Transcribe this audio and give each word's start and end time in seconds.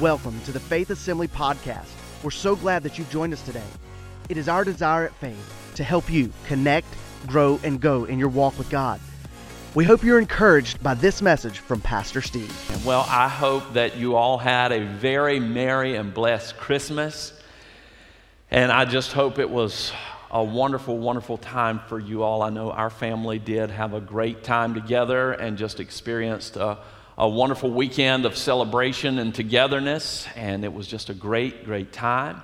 Welcome 0.00 0.40
to 0.40 0.50
the 0.50 0.58
Faith 0.58 0.90
Assembly 0.90 1.28
Podcast. 1.28 1.86
We're 2.24 2.32
so 2.32 2.56
glad 2.56 2.82
that 2.82 2.98
you've 2.98 3.10
joined 3.10 3.32
us 3.32 3.40
today. 3.42 3.62
It 4.28 4.36
is 4.36 4.48
our 4.48 4.64
desire 4.64 5.04
at 5.04 5.14
Faith 5.14 5.72
to 5.76 5.84
help 5.84 6.10
you 6.10 6.32
connect, 6.46 6.88
grow, 7.28 7.60
and 7.62 7.80
go 7.80 8.04
in 8.04 8.18
your 8.18 8.28
walk 8.28 8.58
with 8.58 8.68
God. 8.70 8.98
We 9.76 9.84
hope 9.84 10.02
you're 10.02 10.18
encouraged 10.18 10.82
by 10.82 10.94
this 10.94 11.22
message 11.22 11.60
from 11.60 11.80
Pastor 11.80 12.22
Steve. 12.22 12.52
Well, 12.84 13.06
I 13.08 13.28
hope 13.28 13.74
that 13.74 13.96
you 13.96 14.16
all 14.16 14.36
had 14.36 14.72
a 14.72 14.84
very 14.84 15.38
merry 15.38 15.94
and 15.94 16.12
blessed 16.12 16.56
Christmas. 16.56 17.32
And 18.50 18.72
I 18.72 18.86
just 18.86 19.12
hope 19.12 19.38
it 19.38 19.48
was 19.48 19.92
a 20.28 20.42
wonderful, 20.42 20.98
wonderful 20.98 21.38
time 21.38 21.78
for 21.86 22.00
you 22.00 22.24
all. 22.24 22.42
I 22.42 22.50
know 22.50 22.72
our 22.72 22.90
family 22.90 23.38
did 23.38 23.70
have 23.70 23.94
a 23.94 24.00
great 24.00 24.42
time 24.42 24.74
together 24.74 25.30
and 25.30 25.56
just 25.56 25.78
experienced 25.78 26.56
a, 26.56 26.78
a 27.16 27.28
wonderful 27.28 27.70
weekend 27.70 28.26
of 28.26 28.36
celebration 28.36 29.18
and 29.18 29.34
togetherness. 29.34 30.26
And 30.34 30.64
it 30.64 30.72
was 30.72 30.86
just 30.86 31.10
a 31.10 31.14
great, 31.14 31.64
great 31.64 31.92
time. 31.92 32.42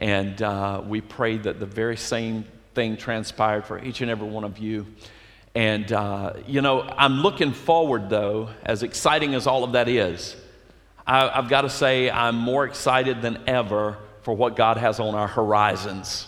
And 0.00 0.40
uh, 0.40 0.82
we 0.86 1.00
prayed 1.00 1.42
that 1.44 1.60
the 1.60 1.66
very 1.66 1.96
same 1.96 2.44
thing 2.74 2.96
transpired 2.96 3.64
for 3.66 3.82
each 3.82 4.00
and 4.00 4.10
every 4.10 4.28
one 4.28 4.44
of 4.44 4.58
you. 4.58 4.86
And, 5.54 5.90
uh, 5.92 6.34
you 6.46 6.62
know, 6.62 6.82
I'm 6.82 7.20
looking 7.20 7.52
forward, 7.52 8.08
though, 8.08 8.50
as 8.62 8.82
exciting 8.82 9.34
as 9.34 9.46
all 9.46 9.64
of 9.64 9.72
that 9.72 9.88
is. 9.88 10.36
I, 11.06 11.28
I've 11.28 11.48
got 11.48 11.62
to 11.62 11.70
say, 11.70 12.10
I'm 12.10 12.36
more 12.36 12.64
excited 12.64 13.22
than 13.22 13.42
ever 13.46 13.98
for 14.22 14.34
what 14.34 14.56
God 14.56 14.76
has 14.76 15.00
on 15.00 15.14
our 15.14 15.26
horizons. 15.26 16.26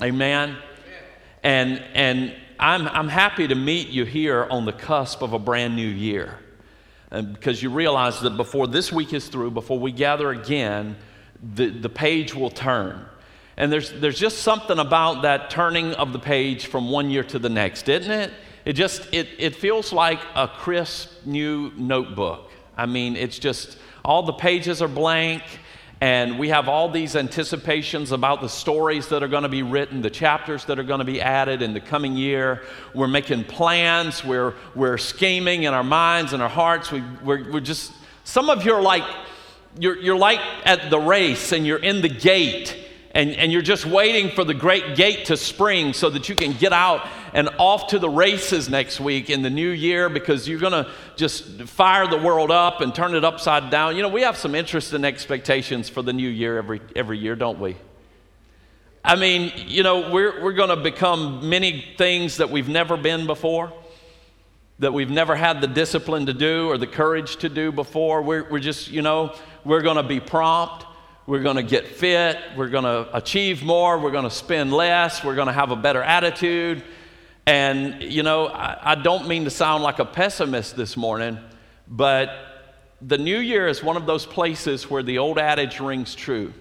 Amen. 0.00 0.56
And, 1.42 1.82
and 1.94 2.34
I'm, 2.58 2.86
I'm 2.86 3.08
happy 3.08 3.48
to 3.48 3.54
meet 3.54 3.88
you 3.88 4.04
here 4.04 4.46
on 4.48 4.64
the 4.64 4.72
cusp 4.72 5.22
of 5.22 5.32
a 5.32 5.38
brand 5.38 5.74
new 5.74 5.86
year. 5.86 6.38
And 7.10 7.32
because 7.32 7.62
you 7.62 7.70
realize 7.70 8.20
that 8.20 8.36
before 8.36 8.66
this 8.66 8.92
week 8.92 9.12
is 9.12 9.28
through, 9.28 9.52
before 9.52 9.78
we 9.78 9.92
gather 9.92 10.30
again, 10.30 10.96
the, 11.54 11.70
the 11.70 11.88
page 11.88 12.34
will 12.34 12.50
turn. 12.50 13.04
And 13.56 13.72
there's, 13.72 13.90
there's 13.92 14.18
just 14.18 14.38
something 14.38 14.78
about 14.78 15.22
that 15.22 15.50
turning 15.50 15.94
of 15.94 16.12
the 16.12 16.18
page 16.18 16.66
from 16.66 16.90
one 16.90 17.10
year 17.10 17.24
to 17.24 17.38
the 17.38 17.48
next, 17.48 17.88
isn't 17.88 18.10
it? 18.10 18.32
It 18.64 18.74
just, 18.74 19.08
it, 19.12 19.28
it 19.38 19.56
feels 19.56 19.92
like 19.92 20.20
a 20.34 20.46
crisp 20.46 21.10
new 21.24 21.72
notebook. 21.76 22.50
I 22.76 22.86
mean, 22.86 23.16
it's 23.16 23.38
just, 23.38 23.78
all 24.04 24.22
the 24.22 24.32
pages 24.32 24.82
are 24.82 24.88
blank 24.88 25.42
and 26.00 26.38
we 26.38 26.50
have 26.50 26.68
all 26.68 26.88
these 26.88 27.16
anticipations 27.16 28.12
about 28.12 28.40
the 28.40 28.48
stories 28.48 29.08
that 29.08 29.22
are 29.22 29.28
going 29.28 29.42
to 29.42 29.48
be 29.48 29.62
written, 29.62 30.00
the 30.00 30.10
chapters 30.10 30.64
that 30.66 30.78
are 30.78 30.84
going 30.84 31.00
to 31.00 31.04
be 31.04 31.20
added 31.20 31.60
in 31.60 31.74
the 31.74 31.80
coming 31.80 32.16
year. 32.16 32.62
We're 32.94 33.08
making 33.08 33.44
plans, 33.44 34.24
we're, 34.24 34.54
we're 34.76 34.98
scheming 34.98 35.64
in 35.64 35.74
our 35.74 35.82
minds 35.82 36.32
and 36.32 36.42
our 36.42 36.48
hearts. 36.48 36.92
We, 36.92 37.02
we're, 37.24 37.52
we're 37.52 37.60
just, 37.60 37.92
some 38.22 38.48
of 38.48 38.64
you 38.64 38.74
are 38.74 38.82
like, 38.82 39.02
you're, 39.78 39.96
you're 39.98 40.18
like 40.18 40.40
at 40.64 40.88
the 40.88 40.98
race 40.98 41.52
and 41.52 41.66
you're 41.66 41.78
in 41.78 42.00
the 42.00 42.08
gate 42.08 42.87
and, 43.12 43.30
and 43.30 43.50
you're 43.50 43.62
just 43.62 43.86
waiting 43.86 44.30
for 44.30 44.44
the 44.44 44.54
great 44.54 44.94
gate 44.94 45.26
to 45.26 45.36
spring 45.36 45.92
so 45.92 46.10
that 46.10 46.28
you 46.28 46.34
can 46.34 46.52
get 46.52 46.72
out 46.72 47.06
and 47.32 47.48
off 47.58 47.88
to 47.88 47.98
the 47.98 48.08
races 48.08 48.68
next 48.68 49.00
week 49.00 49.30
in 49.30 49.42
the 49.42 49.50
new 49.50 49.70
year 49.70 50.08
because 50.08 50.46
you're 50.46 50.60
going 50.60 50.72
to 50.72 50.90
just 51.16 51.62
fire 51.62 52.06
the 52.06 52.18
world 52.18 52.50
up 52.50 52.80
and 52.80 52.94
turn 52.94 53.14
it 53.14 53.24
upside 53.24 53.70
down. 53.70 53.96
You 53.96 54.02
know, 54.02 54.08
we 54.08 54.22
have 54.22 54.36
some 54.36 54.54
interest 54.54 54.92
and 54.92 55.06
expectations 55.06 55.88
for 55.88 56.02
the 56.02 56.12
new 56.12 56.28
year 56.28 56.58
every, 56.58 56.80
every 56.94 57.18
year, 57.18 57.34
don't 57.34 57.58
we? 57.58 57.76
I 59.02 59.16
mean, 59.16 59.52
you 59.66 59.82
know, 59.82 60.10
we're, 60.10 60.42
we're 60.42 60.52
going 60.52 60.68
to 60.68 60.76
become 60.76 61.48
many 61.48 61.84
things 61.96 62.36
that 62.38 62.50
we've 62.50 62.68
never 62.68 62.96
been 62.98 63.26
before, 63.26 63.72
that 64.80 64.92
we've 64.92 65.10
never 65.10 65.34
had 65.34 65.62
the 65.62 65.66
discipline 65.66 66.26
to 66.26 66.34
do 66.34 66.68
or 66.68 66.76
the 66.76 66.86
courage 66.86 67.36
to 67.36 67.48
do 67.48 67.72
before. 67.72 68.20
We're, 68.20 68.50
we're 68.50 68.58
just, 68.58 68.90
you 68.90 69.00
know, 69.00 69.34
we're 69.64 69.80
going 69.80 69.96
to 69.96 70.02
be 70.02 70.20
prompt. 70.20 70.84
We're 71.28 71.42
going 71.42 71.56
to 71.56 71.62
get 71.62 71.86
fit. 71.86 72.38
We're 72.56 72.70
going 72.70 72.84
to 72.84 73.06
achieve 73.14 73.62
more. 73.62 73.98
We're 73.98 74.12
going 74.12 74.24
to 74.24 74.30
spend 74.30 74.72
less. 74.72 75.22
We're 75.22 75.34
going 75.34 75.48
to 75.48 75.52
have 75.52 75.70
a 75.70 75.76
better 75.76 76.02
attitude. 76.02 76.82
And, 77.44 78.02
you 78.02 78.22
know, 78.22 78.46
I, 78.46 78.92
I, 78.92 78.94
don't 78.94 79.28
mean 79.28 79.44
to 79.44 79.50
sound 79.50 79.82
like 79.82 79.98
a 79.98 80.06
pessimist 80.06 80.74
this 80.74 80.96
morning, 80.96 81.38
but 81.86 82.30
the 83.02 83.18
new 83.18 83.36
year 83.40 83.68
is 83.68 83.82
one 83.82 83.98
of 83.98 84.06
those 84.06 84.24
places 84.24 84.88
where 84.88 85.02
the 85.02 85.18
old 85.18 85.38
adage 85.38 85.80
rings 85.80 86.14
true 86.14 86.54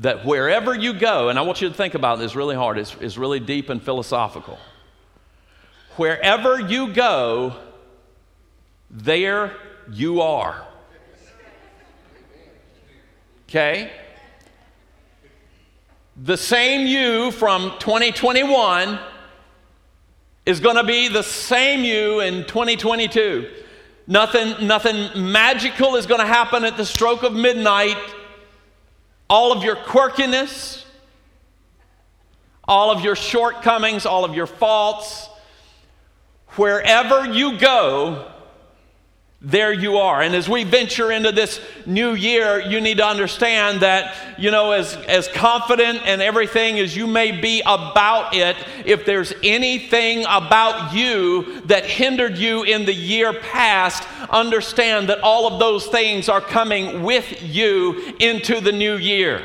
that 0.00 0.26
wherever 0.26 0.74
you 0.74 0.92
go, 0.92 1.28
and 1.28 1.38
I 1.38 1.42
want 1.42 1.60
you 1.60 1.68
to 1.68 1.74
think 1.74 1.94
about 1.94 2.18
this 2.18 2.34
really 2.34 2.56
hard, 2.56 2.78
it's, 2.78 2.96
it's 3.00 3.16
really 3.16 3.38
deep 3.38 3.68
and 3.70 3.80
philosophical. 3.80 4.58
Wherever 5.94 6.58
you 6.58 6.92
go, 6.92 7.54
there 8.90 9.56
you 9.92 10.20
are. 10.20 10.66
Okay? 13.54 13.88
The 16.16 16.36
same 16.36 16.88
you 16.88 17.30
from 17.30 17.78
2021 17.78 18.98
is 20.44 20.58
going 20.58 20.74
to 20.74 20.82
be 20.82 21.06
the 21.06 21.22
same 21.22 21.84
you 21.84 22.18
in 22.18 22.46
2022. 22.46 23.48
Nothing, 24.08 24.66
nothing 24.66 25.30
magical 25.30 25.94
is 25.94 26.06
going 26.06 26.20
to 26.20 26.26
happen 26.26 26.64
at 26.64 26.76
the 26.76 26.84
stroke 26.84 27.22
of 27.22 27.32
midnight. 27.32 27.96
All 29.30 29.52
of 29.52 29.62
your 29.62 29.76
quirkiness, 29.76 30.84
all 32.64 32.90
of 32.90 33.04
your 33.04 33.14
shortcomings, 33.14 34.04
all 34.04 34.24
of 34.24 34.34
your 34.34 34.48
faults, 34.48 35.28
wherever 36.56 37.24
you 37.24 37.56
go, 37.56 38.33
there 39.44 39.74
you 39.74 39.98
are. 39.98 40.22
And 40.22 40.34
as 40.34 40.48
we 40.48 40.64
venture 40.64 41.12
into 41.12 41.30
this 41.30 41.60
new 41.84 42.14
year, 42.14 42.60
you 42.60 42.80
need 42.80 42.96
to 42.96 43.06
understand 43.06 43.80
that, 43.80 44.16
you 44.38 44.50
know, 44.50 44.72
as, 44.72 44.94
as 45.06 45.28
confident 45.28 46.00
and 46.06 46.22
everything 46.22 46.78
as 46.78 46.96
you 46.96 47.06
may 47.06 47.30
be 47.30 47.60
about 47.66 48.34
it, 48.34 48.56
if 48.86 49.04
there's 49.04 49.34
anything 49.42 50.24
about 50.26 50.94
you 50.94 51.60
that 51.66 51.84
hindered 51.84 52.38
you 52.38 52.62
in 52.62 52.86
the 52.86 52.94
year 52.94 53.34
past, 53.34 54.02
understand 54.30 55.10
that 55.10 55.20
all 55.20 55.46
of 55.46 55.60
those 55.60 55.86
things 55.88 56.30
are 56.30 56.40
coming 56.40 57.02
with 57.02 57.42
you 57.42 58.14
into 58.20 58.62
the 58.62 58.72
new 58.72 58.96
year. 58.96 59.44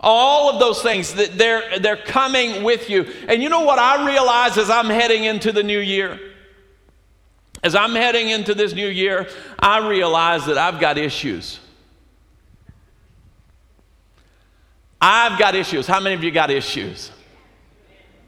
All 0.00 0.50
of 0.50 0.58
those 0.60 0.80
things, 0.80 1.12
that 1.14 1.36
they're, 1.36 1.78
they're 1.78 1.96
coming 1.96 2.62
with 2.62 2.88
you. 2.88 3.04
And 3.28 3.42
you 3.42 3.50
know 3.50 3.64
what 3.64 3.78
I 3.78 4.06
realize 4.06 4.56
as 4.56 4.70
I'm 4.70 4.88
heading 4.88 5.24
into 5.24 5.52
the 5.52 5.62
new 5.62 5.78
year? 5.78 6.23
As 7.64 7.74
I'm 7.74 7.94
heading 7.94 8.28
into 8.28 8.54
this 8.54 8.74
new 8.74 8.86
year, 8.86 9.26
I 9.58 9.88
realize 9.88 10.44
that 10.46 10.58
I've 10.58 10.78
got 10.78 10.98
issues. 10.98 11.58
I've 15.00 15.38
got 15.38 15.54
issues. 15.54 15.86
How 15.86 15.98
many 15.98 16.14
of 16.14 16.22
you 16.22 16.30
got 16.30 16.50
issues? 16.50 17.10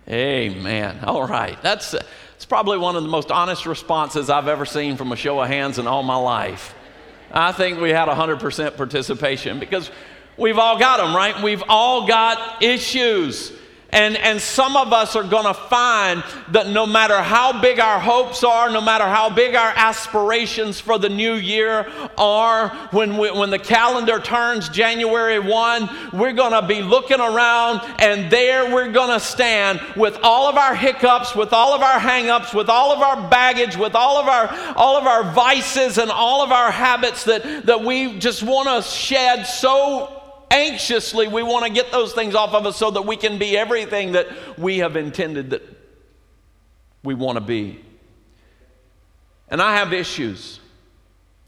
Amen. 0.09 1.01
All 1.05 1.27
right. 1.27 1.61
That's, 1.63 1.91
that's 1.91 2.47
probably 2.47 2.79
one 2.79 2.97
of 2.97 3.03
the 3.03 3.11
most 3.11 3.31
honest 3.31 3.67
responses 3.67 4.31
I've 4.31 4.49
ever 4.49 4.65
seen 4.65 4.97
from 4.97 5.13
a 5.13 5.17
show 5.17 5.39
of 5.39 5.49
hands 5.49 5.79
in 5.79 5.87
all 5.87 6.03
my 6.03 6.17
life. 6.17 6.75
I 7.31 7.53
think 7.53 7.79
we 7.79 7.91
had 7.91 8.09
100% 8.09 8.77
participation 8.79 9.61
because 9.61 9.91
we've 10.39 10.59
all 10.59 10.79
got 10.79 10.97
them, 10.97 11.15
right? 11.15 11.43
We've 11.43 11.63
all 11.69 12.07
got 12.07 12.63
issues. 12.63 13.53
And, 13.91 14.17
and 14.17 14.41
some 14.41 14.77
of 14.77 14.93
us 14.93 15.15
are 15.15 15.23
going 15.23 15.47
to 15.47 15.55
find 15.55 16.25
that 16.51 16.69
no 16.69 16.87
matter 16.87 17.19
how 17.23 17.61
big 17.61 17.79
our 17.79 18.01
hopes 18.01 18.43
are, 18.43 18.69
no 18.69 18.81
matter 18.81 19.05
how 19.05 19.31
big 19.31 19.55
our 19.55 19.73
aspirations 19.77 20.81
for 20.81 20.99
the 20.99 21.09
new 21.09 21.35
year 21.35 21.91
are, 22.19 22.71
when, 22.91 23.17
we, 23.17 23.31
when 23.31 23.51
the 23.51 23.61
calendar 23.61 24.19
turns 24.19 24.69
January 24.69 25.39
1, 25.39 26.11
we're 26.13 26.33
going 26.33 26.53
to 26.53 26.67
be 26.67 26.83
looking 26.83 27.21
around 27.21 27.81
and 28.01 28.31
there 28.31 28.75
we're 28.75 28.91
going 28.91 29.11
to 29.11 29.25
stand 29.25 29.81
with 29.95 30.19
all 30.23 30.49
of 30.49 30.57
our 30.57 30.75
hiccups, 30.75 31.37
with 31.37 31.53
all 31.53 31.73
of 31.73 31.83
our 31.83 32.01
hangups, 32.01 32.53
with 32.53 32.69
all 32.69 32.91
of 32.91 33.01
our 33.01 33.29
baggage, 33.31 33.77
with 33.77 33.95
all 33.95 34.19
of 34.19 34.27
our, 34.27 34.49
all 34.77 34.97
of 34.97 35.07
our 35.07 35.33
vices 35.33 35.99
and 35.99 36.11
all 36.11 36.43
of 36.43 36.51
our 36.51 36.73
habits 36.73 37.23
that, 37.25 37.65
that 37.67 37.83
we 37.83 38.19
just 38.19 38.43
want 38.43 38.69
to 38.69 38.91
shed 38.91 39.45
so 39.45 40.16
anxiously 40.51 41.29
we 41.29 41.43
want 41.43 41.67
to 41.67 41.73
get 41.73 41.91
those 41.93 42.13
things 42.13 42.35
off 42.35 42.55
of 42.55 42.67
us 42.67 42.77
so 42.77 42.91
that 42.91 43.03
we 43.03 43.17
can 43.17 43.39
be 43.39 43.57
everything 43.57 44.13
that 44.13 44.59
we 44.59 44.79
have 44.79 44.97
intended 44.97 45.51
that 45.51 45.63
we 47.03 47.15
want 47.15 47.37
to 47.37 47.41
be. 47.41 47.81
And 49.49 49.63
I 49.63 49.77
have 49.77 49.93
issues. 49.93 50.61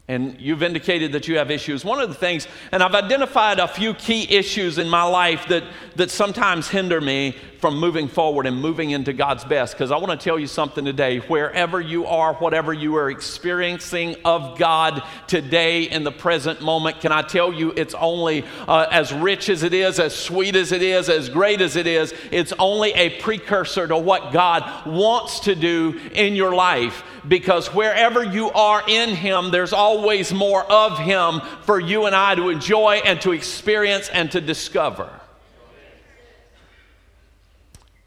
And 0.07 0.41
you've 0.41 0.63
indicated 0.63 1.11
that 1.11 1.27
you 1.27 1.37
have 1.37 1.51
issues. 1.51 1.85
One 1.85 1.99
of 1.99 2.09
the 2.09 2.15
things, 2.15 2.47
and 2.71 2.81
I've 2.81 2.95
identified 2.95 3.59
a 3.59 3.67
few 3.67 3.93
key 3.93 4.23
issues 4.35 4.79
in 4.79 4.89
my 4.89 5.03
life 5.03 5.47
that, 5.49 5.63
that 5.97 6.09
sometimes 6.09 6.67
hinder 6.67 6.99
me 6.99 7.35
from 7.59 7.77
moving 7.77 8.07
forward 8.07 8.45
and 8.45 8.59
moving 8.59 8.91
into 8.91 9.13
God's 9.13 9.43
best. 9.43 9.73
Because 9.73 9.91
I 9.91 9.97
want 9.97 10.17
to 10.17 10.23
tell 10.23 10.39
you 10.39 10.47
something 10.47 10.85
today. 10.85 11.19
Wherever 11.19 11.81
you 11.81 12.05
are, 12.05 12.33
whatever 12.35 12.73
you 12.73 12.95
are 12.95 13.09
experiencing 13.09 14.15
of 14.23 14.57
God 14.57 15.03
today 15.27 15.83
in 15.83 16.03
the 16.03 16.11
present 16.11 16.61
moment, 16.61 17.01
can 17.01 17.11
I 17.11 17.21
tell 17.21 17.51
you 17.51 17.73
it's 17.75 17.93
only 17.93 18.45
uh, 18.67 18.87
as 18.91 19.13
rich 19.13 19.49
as 19.49 19.63
it 19.63 19.73
is, 19.73 19.99
as 19.99 20.15
sweet 20.15 20.55
as 20.55 20.71
it 20.71 20.81
is, 20.81 21.09
as 21.09 21.29
great 21.29 21.61
as 21.61 21.75
it 21.75 21.87
is, 21.87 22.13
it's 22.31 22.53
only 22.59 22.91
a 22.93 23.19
precursor 23.19 23.87
to 23.87 23.97
what 23.97 24.31
God 24.31 24.85
wants 24.85 25.41
to 25.41 25.55
do 25.55 25.99
in 26.13 26.35
your 26.35 26.55
life 26.55 27.03
because 27.27 27.73
wherever 27.73 28.23
you 28.23 28.49
are 28.51 28.83
in 28.87 29.09
Him, 29.09 29.51
there's 29.51 29.73
always 29.73 30.33
more 30.33 30.63
of 30.71 30.97
Him 30.97 31.41
for 31.63 31.79
you 31.79 32.05
and 32.05 32.15
I 32.15 32.35
to 32.35 32.49
enjoy 32.49 33.01
and 33.05 33.19
to 33.21 33.33
experience 33.33 34.09
and 34.09 34.31
to 34.31 34.41
discover. 34.41 35.18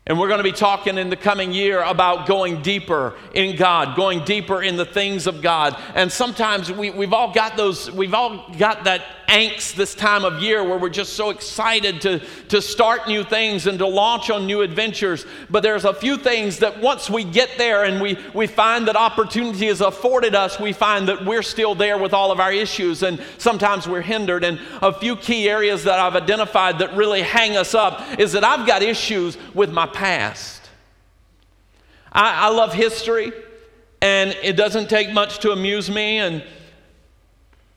And 0.04 0.18
we're 0.18 0.26
going 0.26 0.38
to 0.38 0.44
be 0.44 0.50
talking 0.50 0.98
in 0.98 1.10
the 1.10 1.16
coming 1.16 1.52
year 1.52 1.80
about 1.80 2.26
going 2.26 2.60
deeper 2.60 3.14
in 3.34 3.54
God, 3.54 3.94
going 3.94 4.24
deeper 4.24 4.60
in 4.60 4.76
the 4.76 4.84
things 4.84 5.28
of 5.28 5.40
God. 5.40 5.80
And 5.94 6.10
sometimes 6.10 6.72
we, 6.72 6.90
we've 6.90 7.12
all 7.12 7.32
got 7.32 7.56
those, 7.56 7.88
we've 7.88 8.12
all 8.12 8.52
got 8.58 8.82
that 8.82 9.04
angst 9.32 9.76
this 9.76 9.94
time 9.94 10.26
of 10.26 10.42
year 10.42 10.62
where 10.62 10.76
we're 10.76 10.90
just 10.90 11.14
so 11.14 11.30
excited 11.30 12.02
to, 12.02 12.18
to 12.48 12.60
start 12.60 13.08
new 13.08 13.24
things 13.24 13.66
and 13.66 13.78
to 13.78 13.86
launch 13.86 14.28
on 14.28 14.46
new 14.46 14.60
adventures. 14.60 15.24
But 15.48 15.62
there's 15.62 15.86
a 15.86 15.94
few 15.94 16.18
things 16.18 16.58
that 16.58 16.80
once 16.80 17.08
we 17.08 17.24
get 17.24 17.48
there 17.56 17.84
and 17.84 18.02
we, 18.02 18.18
we 18.34 18.46
find 18.46 18.88
that 18.88 18.96
opportunity 18.96 19.68
is 19.68 19.80
afforded 19.80 20.34
us, 20.34 20.60
we 20.60 20.74
find 20.74 21.08
that 21.08 21.24
we're 21.24 21.42
still 21.42 21.74
there 21.74 21.96
with 21.96 22.12
all 22.12 22.30
of 22.30 22.40
our 22.40 22.52
issues 22.52 23.02
and 23.02 23.22
sometimes 23.38 23.88
we're 23.88 24.02
hindered. 24.02 24.44
And 24.44 24.60
a 24.82 24.92
few 24.92 25.16
key 25.16 25.48
areas 25.48 25.84
that 25.84 25.98
I've 25.98 26.16
identified 26.16 26.80
that 26.80 26.94
really 26.94 27.22
hang 27.22 27.56
us 27.56 27.74
up 27.74 28.18
is 28.18 28.32
that 28.32 28.44
I've 28.44 28.66
got 28.66 28.82
issues 28.82 29.38
with 29.54 29.72
my 29.72 29.86
past. 29.92 30.68
I, 32.12 32.46
I 32.46 32.48
love 32.48 32.72
history 32.72 33.32
and 34.02 34.36
it 34.42 34.56
doesn't 34.56 34.90
take 34.90 35.12
much 35.12 35.38
to 35.38 35.52
amuse 35.52 35.88
me 35.88 36.18
and 36.18 36.42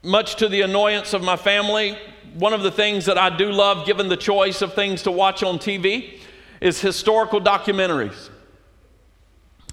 much 0.01 0.35
to 0.37 0.47
the 0.47 0.61
annoyance 0.61 1.13
of 1.13 1.23
my 1.23 1.35
family, 1.35 1.97
one 2.33 2.53
of 2.53 2.63
the 2.63 2.71
things 2.71 3.05
that 3.05 3.17
I 3.17 3.35
do 3.35 3.51
love, 3.51 3.85
given 3.85 4.07
the 4.09 4.17
choice 4.17 4.61
of 4.61 4.73
things 4.73 5.03
to 5.03 5.11
watch 5.11 5.43
on 5.43 5.57
TV, 5.57 6.19
is 6.61 6.81
historical 6.81 7.39
documentaries. 7.39 8.29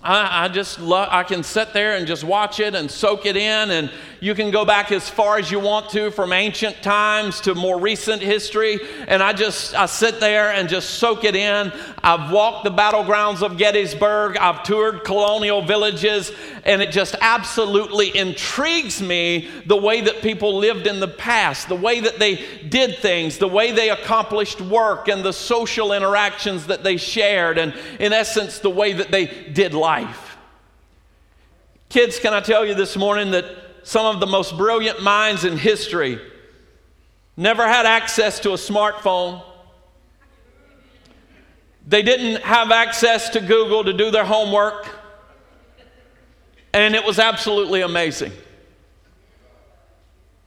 I, 0.05 0.47
I, 0.47 0.49
just 0.49 0.81
love, 0.81 1.09
I 1.12 1.23
can 1.23 1.45
sit 1.45 1.73
there 1.73 1.97
and 1.97 2.09
just 2.09 2.25
watch 2.25 2.59
it 2.59 2.75
and 2.75 2.91
soak 2.91 3.25
it 3.25 3.37
in, 3.37 3.71
and 3.71 3.91
you 4.21 4.35
can 4.35 4.50
go 4.50 4.65
back 4.65 4.91
as 4.91 5.09
far 5.09 5.38
as 5.38 5.50
you 5.50 5.61
want 5.61 5.91
to 5.91 6.11
from 6.11 6.33
ancient 6.33 6.83
times 6.83 7.41
to 7.43 7.55
more 7.55 7.79
recent 7.79 8.21
history. 8.21 8.81
And 9.06 9.23
I 9.23 9.33
just, 9.33 9.75
I 9.75 9.87
sit 9.87 10.19
there 10.19 10.50
and 10.53 10.69
just 10.69 10.91
soak 10.91 11.25
it 11.25 11.37
in. 11.37 11.73
I've 12.04 12.32
walked 12.32 12.64
the 12.64 12.70
battlegrounds 12.70 13.43
of 13.43 13.56
Gettysburg, 13.56 14.37
I've 14.37 14.64
toured 14.64 15.04
colonial 15.04 15.62
villages, 15.62 16.32
and 16.64 16.82
it 16.82 16.90
just 16.90 17.14
absolutely 17.20 18.16
intrigues 18.16 19.00
me 19.00 19.49
the 19.66 19.76
way 19.76 20.00
that 20.00 20.20
people 20.20 20.58
lived 20.58 20.88
in 20.88 20.99
the 20.99 21.06
past, 21.06 21.69
the 21.69 21.76
way 21.76 22.00
that 22.00 22.19
they 22.19 22.44
did 22.69 22.99
things, 22.99 23.38
the 23.38 23.46
way 23.46 23.70
they 23.70 23.90
accomplished 23.90 24.60
work, 24.60 25.06
and 25.06 25.22
the 25.22 25.32
social 25.32 25.93
interactions 25.93 26.66
that 26.66 26.82
they 26.82 26.96
shared, 26.96 27.56
and 27.56 27.72
in 28.00 28.12
essence, 28.12 28.58
the 28.58 28.70
way 28.70 28.93
that 28.94 29.12
they 29.12 29.26
did 29.52 29.72
life. 29.72 30.37
Kids, 31.88 32.19
can 32.19 32.34
I 32.34 32.40
tell 32.40 32.66
you 32.66 32.75
this 32.75 32.96
morning 32.96 33.31
that 33.31 33.44
some 33.84 34.06
of 34.06 34.19
the 34.19 34.26
most 34.26 34.56
brilliant 34.56 35.02
minds 35.02 35.44
in 35.44 35.56
history 35.56 36.20
never 37.37 37.69
had 37.69 37.87
access 37.87 38.40
to 38.40 38.50
a 38.50 38.56
smartphone? 38.56 39.43
They 41.87 42.02
didn't 42.02 42.43
have 42.43 42.70
access 42.70 43.31
to 43.31 43.40
Google 43.40 43.84
to 43.84 43.93
do 43.93 44.11
their 44.11 44.25
homework. 44.25 44.88
And 46.73 46.94
it 46.94 47.05
was 47.05 47.19
absolutely 47.19 47.82
amazing. 47.82 48.32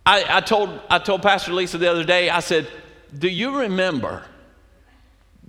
I, 0.05 0.37
I, 0.37 0.41
told, 0.41 0.79
I 0.89 0.99
told 0.99 1.21
Pastor 1.21 1.53
Lisa 1.53 1.77
the 1.77 1.89
other 1.89 2.03
day, 2.03 2.29
I 2.29 2.39
said, 2.39 2.67
Do 3.17 3.27
you 3.27 3.59
remember? 3.59 4.23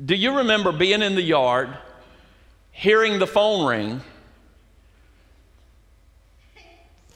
Do 0.02 0.14
you 0.14 0.38
remember 0.38 0.72
being 0.72 1.02
in 1.02 1.14
the 1.14 1.22
yard 1.22 1.76
hearing 2.76 3.18
the 3.18 3.26
phone 3.26 3.66
ring, 3.66 4.02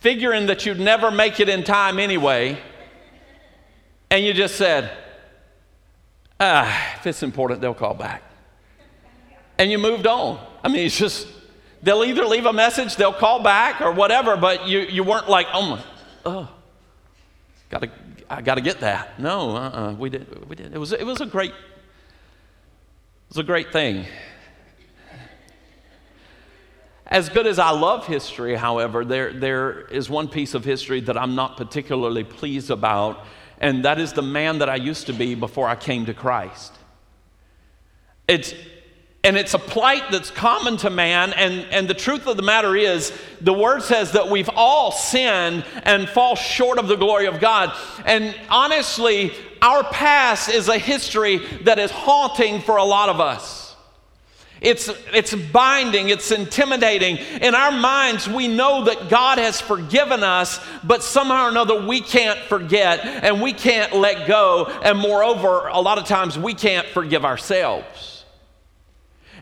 figuring 0.00 0.46
that 0.46 0.64
you'd 0.64 0.80
never 0.80 1.10
make 1.10 1.38
it 1.38 1.50
in 1.50 1.62
time 1.62 1.98
anyway, 1.98 2.58
and 4.10 4.24
you 4.24 4.32
just 4.32 4.56
said, 4.56 4.90
ah, 6.40 6.94
if 6.96 7.06
it's 7.06 7.22
important, 7.22 7.60
they'll 7.60 7.74
call 7.74 7.92
back. 7.92 8.22
And 9.60 9.70
you 9.70 9.76
moved 9.76 10.06
on. 10.06 10.42
I 10.64 10.68
mean, 10.68 10.86
it's 10.86 10.96
just, 10.96 11.28
they'll 11.82 12.02
either 12.02 12.24
leave 12.24 12.46
a 12.46 12.52
message, 12.52 12.96
they'll 12.96 13.12
call 13.12 13.42
back, 13.42 13.82
or 13.82 13.92
whatever, 13.92 14.34
but 14.38 14.66
you, 14.66 14.78
you 14.78 15.04
weren't 15.04 15.28
like, 15.28 15.48
oh 15.52 15.76
my, 15.76 15.84
oh, 16.24 16.48
gotta, 17.68 17.90
I 18.30 18.40
gotta 18.40 18.62
get 18.62 18.80
that. 18.80 19.20
No, 19.20 19.54
uh-uh, 19.54 19.92
we 19.98 20.08
did, 20.08 20.48
we 20.48 20.56
did. 20.56 20.72
It 20.72 20.78
was, 20.78 20.94
it 20.94 21.04
was 21.04 21.20
a 21.20 21.26
great, 21.26 21.50
it 21.50 21.56
was 23.28 23.36
a 23.36 23.42
great 23.42 23.70
thing. 23.70 24.06
As 27.04 27.28
good 27.28 27.46
as 27.46 27.58
I 27.58 27.68
love 27.68 28.06
history, 28.06 28.54
however, 28.54 29.04
there, 29.04 29.30
there 29.30 29.80
is 29.88 30.08
one 30.08 30.28
piece 30.28 30.54
of 30.54 30.64
history 30.64 31.00
that 31.02 31.18
I'm 31.18 31.34
not 31.34 31.58
particularly 31.58 32.24
pleased 32.24 32.70
about, 32.70 33.26
and 33.60 33.84
that 33.84 34.00
is 34.00 34.14
the 34.14 34.22
man 34.22 34.60
that 34.60 34.70
I 34.70 34.76
used 34.76 35.08
to 35.08 35.12
be 35.12 35.34
before 35.34 35.68
I 35.68 35.76
came 35.76 36.06
to 36.06 36.14
Christ. 36.14 36.72
It's, 38.26 38.54
and 39.22 39.36
it's 39.36 39.52
a 39.52 39.58
plight 39.58 40.04
that's 40.10 40.30
common 40.30 40.78
to 40.78 40.88
man, 40.88 41.34
and, 41.34 41.66
and 41.70 41.86
the 41.86 41.94
truth 41.94 42.26
of 42.26 42.38
the 42.38 42.42
matter 42.42 42.74
is, 42.74 43.12
the 43.42 43.52
word 43.52 43.82
says 43.82 44.12
that 44.12 44.28
we've 44.28 44.48
all 44.54 44.92
sinned 44.92 45.64
and 45.82 46.08
fall 46.08 46.36
short 46.36 46.78
of 46.78 46.88
the 46.88 46.96
glory 46.96 47.26
of 47.26 47.38
God. 47.38 47.74
And 48.06 48.34
honestly, 48.48 49.32
our 49.60 49.84
past 49.84 50.48
is 50.48 50.68
a 50.68 50.78
history 50.78 51.36
that 51.64 51.78
is 51.78 51.90
haunting 51.90 52.62
for 52.62 52.78
a 52.78 52.84
lot 52.84 53.10
of 53.10 53.20
us. 53.20 53.76
It's, 54.62 54.90
it's 55.12 55.34
binding, 55.34 56.10
it's 56.10 56.30
intimidating. 56.30 57.16
In 57.16 57.54
our 57.54 57.72
minds, 57.72 58.28
we 58.28 58.48
know 58.48 58.84
that 58.84 59.08
God 59.08 59.38
has 59.38 59.60
forgiven 59.60 60.22
us, 60.22 60.60
but 60.84 61.02
somehow 61.02 61.46
or 61.46 61.48
another 61.48 61.86
we 61.86 62.00
can't 62.00 62.38
forget 62.40 63.00
and 63.04 63.40
we 63.40 63.52
can't 63.52 63.94
let 63.94 64.26
go. 64.26 64.66
And 64.82 64.98
moreover, 64.98 65.68
a 65.68 65.80
lot 65.80 65.98
of 65.98 66.04
times 66.04 66.38
we 66.38 66.52
can't 66.54 66.86
forgive 66.88 67.24
ourselves. 67.24 68.19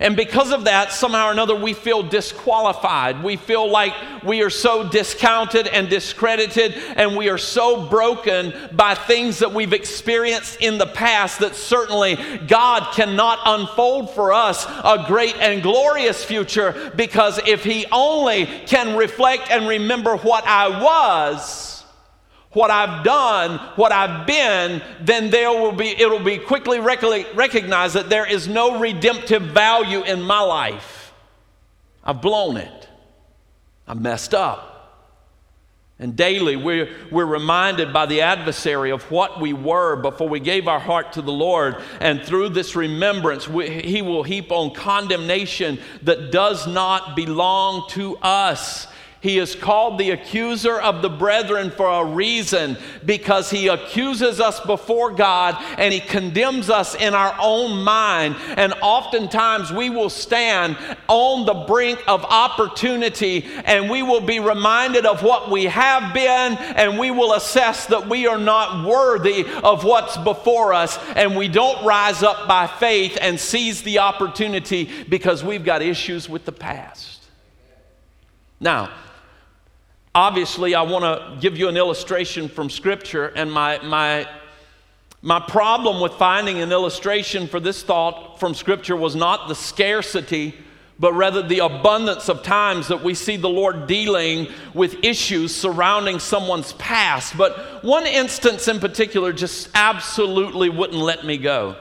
And 0.00 0.16
because 0.16 0.52
of 0.52 0.64
that, 0.64 0.92
somehow 0.92 1.28
or 1.28 1.32
another, 1.32 1.56
we 1.56 1.74
feel 1.74 2.02
disqualified. 2.04 3.22
We 3.22 3.36
feel 3.36 3.68
like 3.68 3.94
we 4.22 4.42
are 4.42 4.50
so 4.50 4.88
discounted 4.88 5.66
and 5.66 5.88
discredited, 5.88 6.74
and 6.96 7.16
we 7.16 7.28
are 7.28 7.38
so 7.38 7.88
broken 7.88 8.54
by 8.72 8.94
things 8.94 9.40
that 9.40 9.52
we've 9.52 9.72
experienced 9.72 10.60
in 10.60 10.78
the 10.78 10.86
past 10.86 11.40
that 11.40 11.56
certainly 11.56 12.16
God 12.46 12.92
cannot 12.94 13.40
unfold 13.44 14.14
for 14.14 14.32
us 14.32 14.66
a 14.66 15.04
great 15.06 15.34
and 15.36 15.62
glorious 15.62 16.24
future 16.24 16.92
because 16.94 17.40
if 17.46 17.64
He 17.64 17.86
only 17.90 18.46
can 18.66 18.96
reflect 18.96 19.50
and 19.50 19.66
remember 19.66 20.16
what 20.16 20.46
I 20.46 20.80
was, 20.80 21.67
what 22.58 22.72
I've 22.72 23.04
done, 23.04 23.58
what 23.76 23.92
I've 23.92 24.26
been, 24.26 24.82
then 25.00 25.30
there 25.30 25.52
will 25.52 25.70
be, 25.70 25.90
it'll 25.90 26.18
be 26.18 26.38
quickly 26.38 26.80
rec- 26.80 27.02
recognized 27.36 27.94
that 27.94 28.10
there 28.10 28.26
is 28.26 28.48
no 28.48 28.80
redemptive 28.80 29.42
value 29.42 30.02
in 30.02 30.20
my 30.20 30.40
life. 30.40 31.12
I've 32.02 32.20
blown 32.20 32.56
it. 32.56 32.88
I've 33.86 34.00
messed 34.00 34.34
up. 34.34 34.74
And 36.00 36.16
daily 36.16 36.56
we're, 36.56 36.88
we're 37.12 37.24
reminded 37.24 37.92
by 37.92 38.06
the 38.06 38.22
adversary 38.22 38.90
of 38.90 39.08
what 39.08 39.40
we 39.40 39.52
were 39.52 39.94
before 39.94 40.28
we 40.28 40.40
gave 40.40 40.66
our 40.66 40.80
heart 40.80 41.12
to 41.12 41.22
the 41.22 41.30
Lord. 41.30 41.80
And 42.00 42.24
through 42.24 42.48
this 42.48 42.74
remembrance, 42.74 43.46
we, 43.46 43.70
he 43.70 44.02
will 44.02 44.24
heap 44.24 44.50
on 44.50 44.74
condemnation 44.74 45.78
that 46.02 46.32
does 46.32 46.66
not 46.66 47.14
belong 47.14 47.88
to 47.90 48.16
us. 48.16 48.88
He 49.20 49.38
is 49.38 49.56
called 49.56 49.98
the 49.98 50.10
accuser 50.10 50.80
of 50.80 51.02
the 51.02 51.08
brethren 51.08 51.72
for 51.72 51.88
a 51.88 52.04
reason 52.04 52.76
because 53.04 53.50
he 53.50 53.66
accuses 53.66 54.40
us 54.40 54.60
before 54.60 55.10
God 55.10 55.56
and 55.76 55.92
he 55.92 55.98
condemns 55.98 56.70
us 56.70 56.94
in 56.94 57.14
our 57.14 57.36
own 57.40 57.82
mind. 57.82 58.36
And 58.56 58.74
oftentimes 58.80 59.72
we 59.72 59.90
will 59.90 60.10
stand 60.10 60.76
on 61.08 61.46
the 61.46 61.64
brink 61.66 62.00
of 62.06 62.24
opportunity 62.24 63.44
and 63.64 63.90
we 63.90 64.02
will 64.02 64.20
be 64.20 64.38
reminded 64.38 65.04
of 65.04 65.24
what 65.24 65.50
we 65.50 65.64
have 65.64 66.14
been 66.14 66.56
and 66.56 66.96
we 66.96 67.10
will 67.10 67.32
assess 67.32 67.86
that 67.86 68.08
we 68.08 68.28
are 68.28 68.38
not 68.38 68.86
worthy 68.86 69.44
of 69.64 69.82
what's 69.82 70.16
before 70.18 70.72
us 70.72 70.96
and 71.16 71.36
we 71.36 71.48
don't 71.48 71.84
rise 71.84 72.22
up 72.22 72.46
by 72.46 72.68
faith 72.68 73.18
and 73.20 73.40
seize 73.40 73.82
the 73.82 73.98
opportunity 73.98 74.88
because 75.08 75.42
we've 75.42 75.64
got 75.64 75.82
issues 75.82 76.28
with 76.28 76.44
the 76.44 76.52
past. 76.52 77.24
Now, 78.60 78.90
obviously, 80.14 80.74
I 80.74 80.82
want 80.82 81.04
to 81.04 81.40
give 81.40 81.56
you 81.58 81.68
an 81.68 81.76
illustration 81.76 82.48
from 82.48 82.70
Scripture, 82.70 83.26
and 83.36 83.50
my, 83.52 83.78
my 83.82 84.26
My 85.20 85.40
problem 85.40 86.00
with 86.00 86.12
finding 86.12 86.62
an 86.62 86.70
illustration 86.70 87.48
for 87.48 87.58
this 87.60 87.82
thought 87.82 88.38
from 88.38 88.54
Scripture 88.54 88.94
was 88.94 89.16
not 89.16 89.48
the 89.48 89.54
scarcity, 89.54 90.54
but 91.00 91.12
rather 91.12 91.42
the 91.42 91.58
abundance 91.58 92.28
of 92.28 92.44
times 92.44 92.86
that 92.86 93.02
we 93.02 93.14
see 93.14 93.36
the 93.36 93.48
Lord 93.48 93.88
dealing 93.88 94.46
with 94.74 94.94
issues 95.02 95.52
surrounding 95.52 96.20
someone's 96.20 96.72
past. 96.74 97.36
But 97.36 97.82
one 97.82 98.06
instance 98.06 98.68
in 98.68 98.78
particular 98.78 99.32
just 99.32 99.70
absolutely 99.74 100.68
wouldn't 100.68 101.02
let 101.02 101.24
me 101.24 101.36
go. 101.36 101.74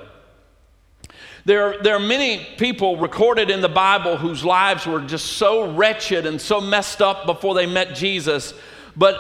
There, 1.48 1.82
there 1.82 1.96
are 1.96 2.00
many 2.00 2.46
people 2.58 2.98
recorded 2.98 3.50
in 3.50 3.62
the 3.62 3.70
Bible 3.70 4.18
whose 4.18 4.44
lives 4.44 4.86
were 4.86 5.00
just 5.00 5.38
so 5.38 5.72
wretched 5.72 6.26
and 6.26 6.42
so 6.42 6.60
messed 6.60 7.02
up 7.02 7.26
before 7.26 7.56
they 7.56 7.66
met 7.66 7.96
Jesus, 7.96 8.54
but 8.98 9.16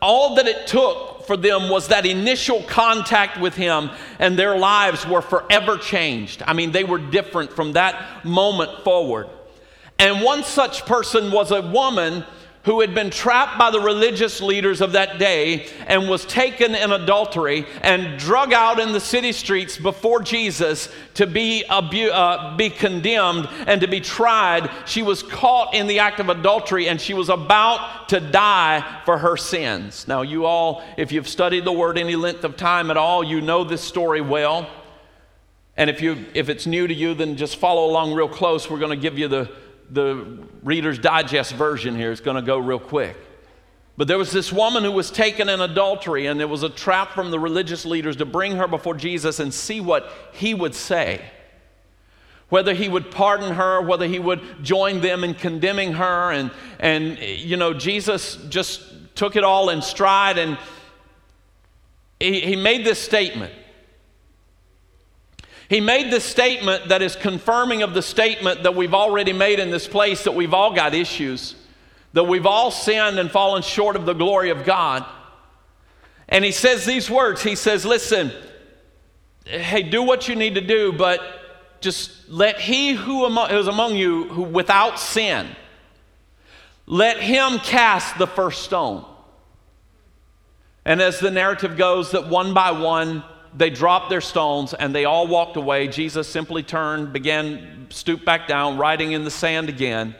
all 0.00 0.36
that 0.36 0.46
it 0.46 0.66
took 0.66 1.26
for 1.26 1.36
them 1.36 1.68
was 1.68 1.88
that 1.88 2.06
initial 2.06 2.62
contact 2.62 3.38
with 3.38 3.54
Him, 3.54 3.90
and 4.18 4.38
their 4.38 4.56
lives 4.56 5.06
were 5.06 5.20
forever 5.20 5.76
changed. 5.76 6.42
I 6.46 6.54
mean, 6.54 6.72
they 6.72 6.82
were 6.82 6.96
different 6.96 7.52
from 7.52 7.72
that 7.72 8.24
moment 8.24 8.82
forward. 8.82 9.28
And 9.98 10.22
one 10.22 10.44
such 10.44 10.86
person 10.86 11.30
was 11.30 11.50
a 11.50 11.60
woman 11.60 12.24
who 12.66 12.80
had 12.80 12.94
been 12.94 13.10
trapped 13.10 13.58
by 13.58 13.70
the 13.70 13.80
religious 13.80 14.40
leaders 14.40 14.80
of 14.80 14.92
that 14.92 15.18
day 15.20 15.68
and 15.86 16.08
was 16.08 16.24
taken 16.26 16.74
in 16.74 16.90
adultery 16.90 17.64
and 17.80 18.18
drug 18.18 18.52
out 18.52 18.80
in 18.80 18.92
the 18.92 19.00
city 19.00 19.30
streets 19.30 19.78
before 19.78 20.20
Jesus 20.20 20.88
to 21.14 21.28
be, 21.28 21.64
abu- 21.66 22.10
uh, 22.10 22.56
be 22.56 22.68
condemned 22.68 23.48
and 23.68 23.80
to 23.80 23.86
be 23.86 24.00
tried. 24.00 24.68
She 24.84 25.02
was 25.02 25.22
caught 25.22 25.74
in 25.74 25.86
the 25.86 26.00
act 26.00 26.18
of 26.18 26.28
adultery 26.28 26.88
and 26.88 27.00
she 27.00 27.14
was 27.14 27.28
about 27.28 28.08
to 28.08 28.18
die 28.18 29.00
for 29.04 29.16
her 29.16 29.36
sins. 29.36 30.08
Now, 30.08 30.22
you 30.22 30.44
all, 30.44 30.82
if 30.96 31.12
you've 31.12 31.28
studied 31.28 31.64
the 31.64 31.72
word 31.72 31.96
any 31.96 32.16
length 32.16 32.42
of 32.42 32.56
time 32.56 32.90
at 32.90 32.96
all, 32.96 33.22
you 33.22 33.40
know 33.40 33.62
this 33.62 33.82
story 33.82 34.20
well. 34.20 34.68
And 35.76 35.88
if, 35.88 36.02
you, 36.02 36.24
if 36.34 36.48
it's 36.48 36.66
new 36.66 36.88
to 36.88 36.94
you, 36.94 37.14
then 37.14 37.36
just 37.36 37.58
follow 37.58 37.88
along 37.88 38.12
real 38.12 38.28
close. 38.28 38.68
We're 38.68 38.80
going 38.80 38.90
to 38.90 39.00
give 39.00 39.18
you 39.18 39.28
the 39.28 39.52
the 39.90 40.38
Reader's 40.62 40.98
Digest 40.98 41.52
version 41.52 41.96
here 41.96 42.12
is 42.12 42.20
going 42.20 42.36
to 42.36 42.42
go 42.42 42.58
real 42.58 42.78
quick. 42.78 43.16
But 43.96 44.08
there 44.08 44.18
was 44.18 44.30
this 44.30 44.52
woman 44.52 44.84
who 44.84 44.92
was 44.92 45.10
taken 45.10 45.48
in 45.48 45.60
adultery, 45.60 46.26
and 46.26 46.38
there 46.38 46.48
was 46.48 46.62
a 46.62 46.68
trap 46.68 47.12
from 47.12 47.30
the 47.30 47.38
religious 47.38 47.86
leaders 47.86 48.16
to 48.16 48.26
bring 48.26 48.56
her 48.56 48.68
before 48.68 48.94
Jesus 48.94 49.40
and 49.40 49.52
see 49.52 49.80
what 49.80 50.12
he 50.32 50.52
would 50.52 50.74
say. 50.74 51.24
Whether 52.48 52.74
he 52.74 52.88
would 52.88 53.10
pardon 53.10 53.54
her, 53.54 53.80
whether 53.80 54.06
he 54.06 54.18
would 54.18 54.62
join 54.62 55.00
them 55.00 55.24
in 55.24 55.34
condemning 55.34 55.94
her. 55.94 56.30
And, 56.30 56.50
and 56.78 57.18
you 57.18 57.56
know, 57.56 57.72
Jesus 57.74 58.36
just 58.50 58.82
took 59.16 59.34
it 59.34 59.42
all 59.42 59.70
in 59.70 59.82
stride 59.82 60.38
and 60.38 60.58
he, 62.20 62.40
he 62.40 62.56
made 62.56 62.84
this 62.84 63.00
statement. 63.00 63.52
He 65.68 65.80
made 65.80 66.12
this 66.12 66.24
statement 66.24 66.88
that 66.88 67.02
is 67.02 67.16
confirming 67.16 67.82
of 67.82 67.92
the 67.92 68.02
statement 68.02 68.62
that 68.62 68.74
we've 68.74 68.94
already 68.94 69.32
made 69.32 69.58
in 69.58 69.70
this 69.70 69.88
place 69.88 70.24
that 70.24 70.34
we've 70.34 70.54
all 70.54 70.72
got 70.72 70.94
issues, 70.94 71.56
that 72.12 72.24
we've 72.24 72.46
all 72.46 72.70
sinned 72.70 73.18
and 73.18 73.30
fallen 73.30 73.62
short 73.62 73.96
of 73.96 74.06
the 74.06 74.12
glory 74.12 74.50
of 74.50 74.64
God. 74.64 75.04
And 76.28 76.44
he 76.44 76.52
says 76.52 76.84
these 76.84 77.10
words 77.10 77.42
He 77.42 77.56
says, 77.56 77.84
Listen, 77.84 78.32
hey, 79.44 79.82
do 79.82 80.02
what 80.02 80.28
you 80.28 80.36
need 80.36 80.54
to 80.54 80.60
do, 80.60 80.92
but 80.92 81.20
just 81.80 82.28
let 82.28 82.60
he 82.60 82.92
who 82.94 83.26
is 83.26 83.66
among 83.66 83.96
you 83.96 84.28
who 84.28 84.42
without 84.42 84.98
sin, 84.98 85.48
let 86.86 87.18
him 87.18 87.58
cast 87.58 88.18
the 88.18 88.26
first 88.26 88.62
stone. 88.62 89.04
And 90.84 91.02
as 91.02 91.18
the 91.18 91.32
narrative 91.32 91.76
goes, 91.76 92.12
that 92.12 92.28
one 92.28 92.54
by 92.54 92.70
one, 92.70 93.24
they 93.54 93.70
dropped 93.70 94.10
their 94.10 94.20
stones 94.20 94.74
and 94.74 94.94
they 94.94 95.04
all 95.04 95.26
walked 95.26 95.56
away. 95.56 95.88
Jesus 95.88 96.28
simply 96.28 96.62
turned, 96.62 97.12
began, 97.12 97.86
stooped 97.90 98.24
back 98.24 98.48
down, 98.48 98.78
writing 98.78 99.12
in 99.12 99.24
the 99.24 99.30
sand 99.30 99.68
again. 99.68 100.14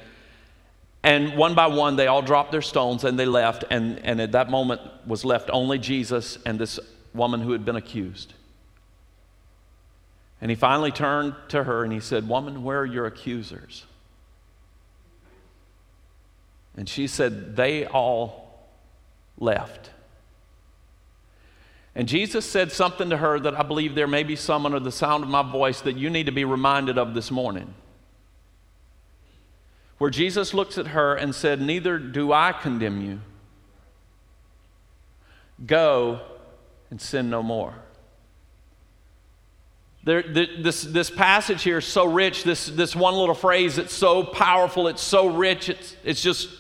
And 1.02 1.37
one 1.37 1.54
by 1.54 1.68
one, 1.68 1.97
they 1.97 2.09
all 2.09 2.23
dropped 2.23 2.52
their 2.52 2.62
stones 2.62 3.04
and 3.04 3.18
they 3.18 3.26
left. 3.26 3.64
And, 3.71 3.99
and 4.00 4.21
at 4.21 4.33
that 4.33 4.50
moment 4.50 4.80
was 5.06 5.25
left 5.25 5.50
only 5.52 5.78
Jesus 5.78 6.38
and 6.45 6.59
this 6.59 6.80
woman 7.14 7.40
who 7.40 7.52
had 7.52 7.64
been 7.64 7.76
accused. 7.76 8.35
And 10.40 10.50
he 10.50 10.54
finally 10.54 10.90
turned 10.90 11.35
to 11.49 11.64
her 11.64 11.85
and 11.85 11.92
he 11.92 12.00
said, 12.00 12.28
Woman, 12.28 12.62
where 12.62 12.80
are 12.80 12.87
your 12.87 13.06
accusers? 13.06 13.85
And 16.76 16.88
she 16.88 17.06
said, 17.06 17.56
They 17.56 17.87
all 17.87 18.68
left. 19.38 19.90
And 21.97 22.07
Jesus 22.07 22.45
said 22.45 22.73
something 22.73 23.09
to 23.09 23.17
her 23.17 23.41
that 23.41 23.59
I 23.59 23.62
believe 23.62 23.95
there 23.95 24.07
may 24.07 24.23
be 24.23 24.37
some 24.37 24.67
under 24.67 24.79
the 24.79 24.93
sound 24.93 25.25
of 25.25 25.31
my 25.31 25.43
voice 25.43 25.81
that 25.81 25.97
you 25.97 26.11
need 26.11 26.26
to 26.26 26.33
be 26.33 26.45
reminded 26.45 26.99
of 26.99 27.15
this 27.15 27.31
morning. 27.31 27.73
Where 29.97 30.11
Jesus 30.11 30.53
looks 30.53 30.76
at 30.76 30.88
her 30.88 31.15
and 31.15 31.35
said, 31.35 31.62
Neither 31.62 31.99
do 31.99 32.35
I 32.35 32.53
condemn 32.53 33.00
you. 33.00 33.21
Go 35.65 36.21
and 36.91 37.00
sin 37.00 37.31
no 37.31 37.43
more. 37.43 37.75
There, 40.05 40.23
this, 40.23 40.83
this 40.83 41.09
passage 41.09 41.62
here 41.62 41.79
is 41.79 41.87
so 41.87 42.05
rich. 42.05 42.45
This, 42.45 42.67
this 42.67 42.95
one 42.95 43.15
little 43.15 43.35
phrase, 43.35 43.79
it's 43.79 43.95
so 43.95 44.23
powerful, 44.23 44.87
it's 44.87 45.03
so 45.03 45.29
rich, 45.29 45.71
it's, 45.71 45.97
it's 46.05 46.23
just 46.23 46.50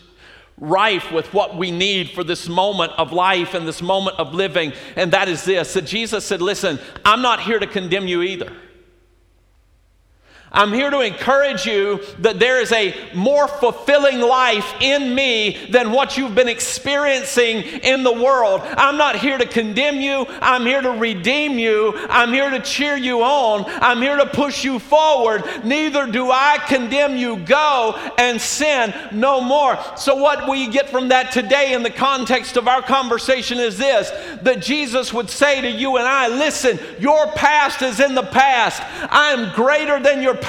rife 0.58 1.12
with 1.12 1.32
what 1.34 1.56
we 1.56 1.70
need 1.70 2.10
for 2.10 2.24
this 2.24 2.48
moment 2.48 2.92
of 2.96 3.12
life 3.12 3.54
and 3.54 3.68
this 3.68 3.82
moment 3.82 4.18
of 4.18 4.34
living, 4.34 4.72
and 4.96 5.12
that 5.12 5.28
is 5.28 5.44
this 5.44 5.74
that 5.74 5.86
Jesus 5.86 6.24
said, 6.24 6.40
Listen, 6.40 6.78
I'm 7.04 7.22
not 7.22 7.40
here 7.40 7.58
to 7.58 7.66
condemn 7.66 8.06
you 8.06 8.22
either. 8.22 8.52
I'm 10.56 10.72
here 10.72 10.88
to 10.88 11.00
encourage 11.00 11.66
you 11.66 12.00
that 12.20 12.38
there 12.38 12.62
is 12.62 12.72
a 12.72 12.94
more 13.14 13.46
fulfilling 13.46 14.20
life 14.20 14.66
in 14.80 15.14
me 15.14 15.68
than 15.70 15.92
what 15.92 16.16
you've 16.16 16.34
been 16.34 16.48
experiencing 16.48 17.58
in 17.58 18.02
the 18.02 18.12
world. 18.12 18.62
I'm 18.64 18.96
not 18.96 19.16
here 19.16 19.36
to 19.36 19.44
condemn 19.44 20.00
you. 20.00 20.24
I'm 20.40 20.64
here 20.64 20.80
to 20.80 20.92
redeem 20.92 21.58
you. 21.58 21.92
I'm 22.08 22.32
here 22.32 22.48
to 22.48 22.60
cheer 22.60 22.96
you 22.96 23.22
on. 23.22 23.66
I'm 23.66 24.00
here 24.00 24.16
to 24.16 24.24
push 24.24 24.64
you 24.64 24.78
forward. 24.78 25.44
Neither 25.62 26.06
do 26.06 26.30
I 26.30 26.56
condemn 26.66 27.18
you. 27.18 27.36
Go 27.36 27.94
and 28.16 28.40
sin 28.40 28.94
no 29.12 29.42
more. 29.42 29.78
So, 29.98 30.14
what 30.14 30.48
we 30.48 30.68
get 30.68 30.88
from 30.88 31.08
that 31.08 31.32
today 31.32 31.74
in 31.74 31.82
the 31.82 31.90
context 31.90 32.56
of 32.56 32.66
our 32.66 32.80
conversation 32.80 33.58
is 33.58 33.76
this 33.76 34.10
that 34.40 34.62
Jesus 34.62 35.12
would 35.12 35.28
say 35.28 35.60
to 35.60 35.70
you 35.70 35.98
and 35.98 36.08
I, 36.08 36.28
listen, 36.28 36.78
your 36.98 37.26
past 37.32 37.82
is 37.82 38.00
in 38.00 38.14
the 38.14 38.22
past. 38.22 38.82
I 39.12 39.32
am 39.32 39.54
greater 39.54 40.00
than 40.00 40.22
your 40.22 40.34
past. 40.34 40.45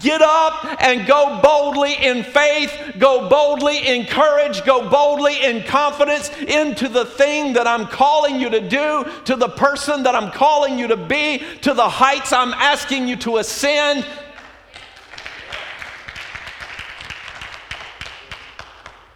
Get 0.00 0.20
up 0.22 0.82
and 0.82 1.06
go 1.06 1.40
boldly 1.42 1.94
in 1.94 2.22
faith, 2.22 2.96
go 2.98 3.28
boldly 3.28 3.78
in 3.78 4.06
courage, 4.06 4.64
go 4.64 4.88
boldly 4.88 5.42
in 5.42 5.62
confidence 5.64 6.30
into 6.36 6.88
the 6.88 7.04
thing 7.04 7.54
that 7.54 7.66
I'm 7.66 7.86
calling 7.86 8.38
you 8.38 8.50
to 8.50 8.68
do, 8.68 9.04
to 9.24 9.36
the 9.36 9.48
person 9.48 10.02
that 10.02 10.14
I'm 10.14 10.30
calling 10.30 10.78
you 10.78 10.88
to 10.88 10.96
be, 10.96 11.42
to 11.62 11.72
the 11.74 11.88
heights 11.88 12.32
I'm 12.32 12.52
asking 12.54 13.08
you 13.08 13.16
to 13.16 13.38
ascend. 13.38 14.06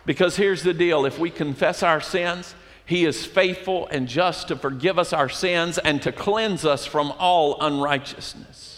Because 0.06 0.36
here's 0.36 0.62
the 0.62 0.74
deal 0.74 1.04
if 1.04 1.18
we 1.18 1.30
confess 1.30 1.82
our 1.82 2.00
sins, 2.00 2.54
He 2.86 3.04
is 3.04 3.26
faithful 3.26 3.86
and 3.88 4.08
just 4.08 4.48
to 4.48 4.56
forgive 4.56 4.98
us 4.98 5.12
our 5.12 5.28
sins 5.28 5.78
and 5.78 6.00
to 6.02 6.10
cleanse 6.10 6.64
us 6.64 6.86
from 6.86 7.12
all 7.18 7.60
unrighteousness. 7.60 8.69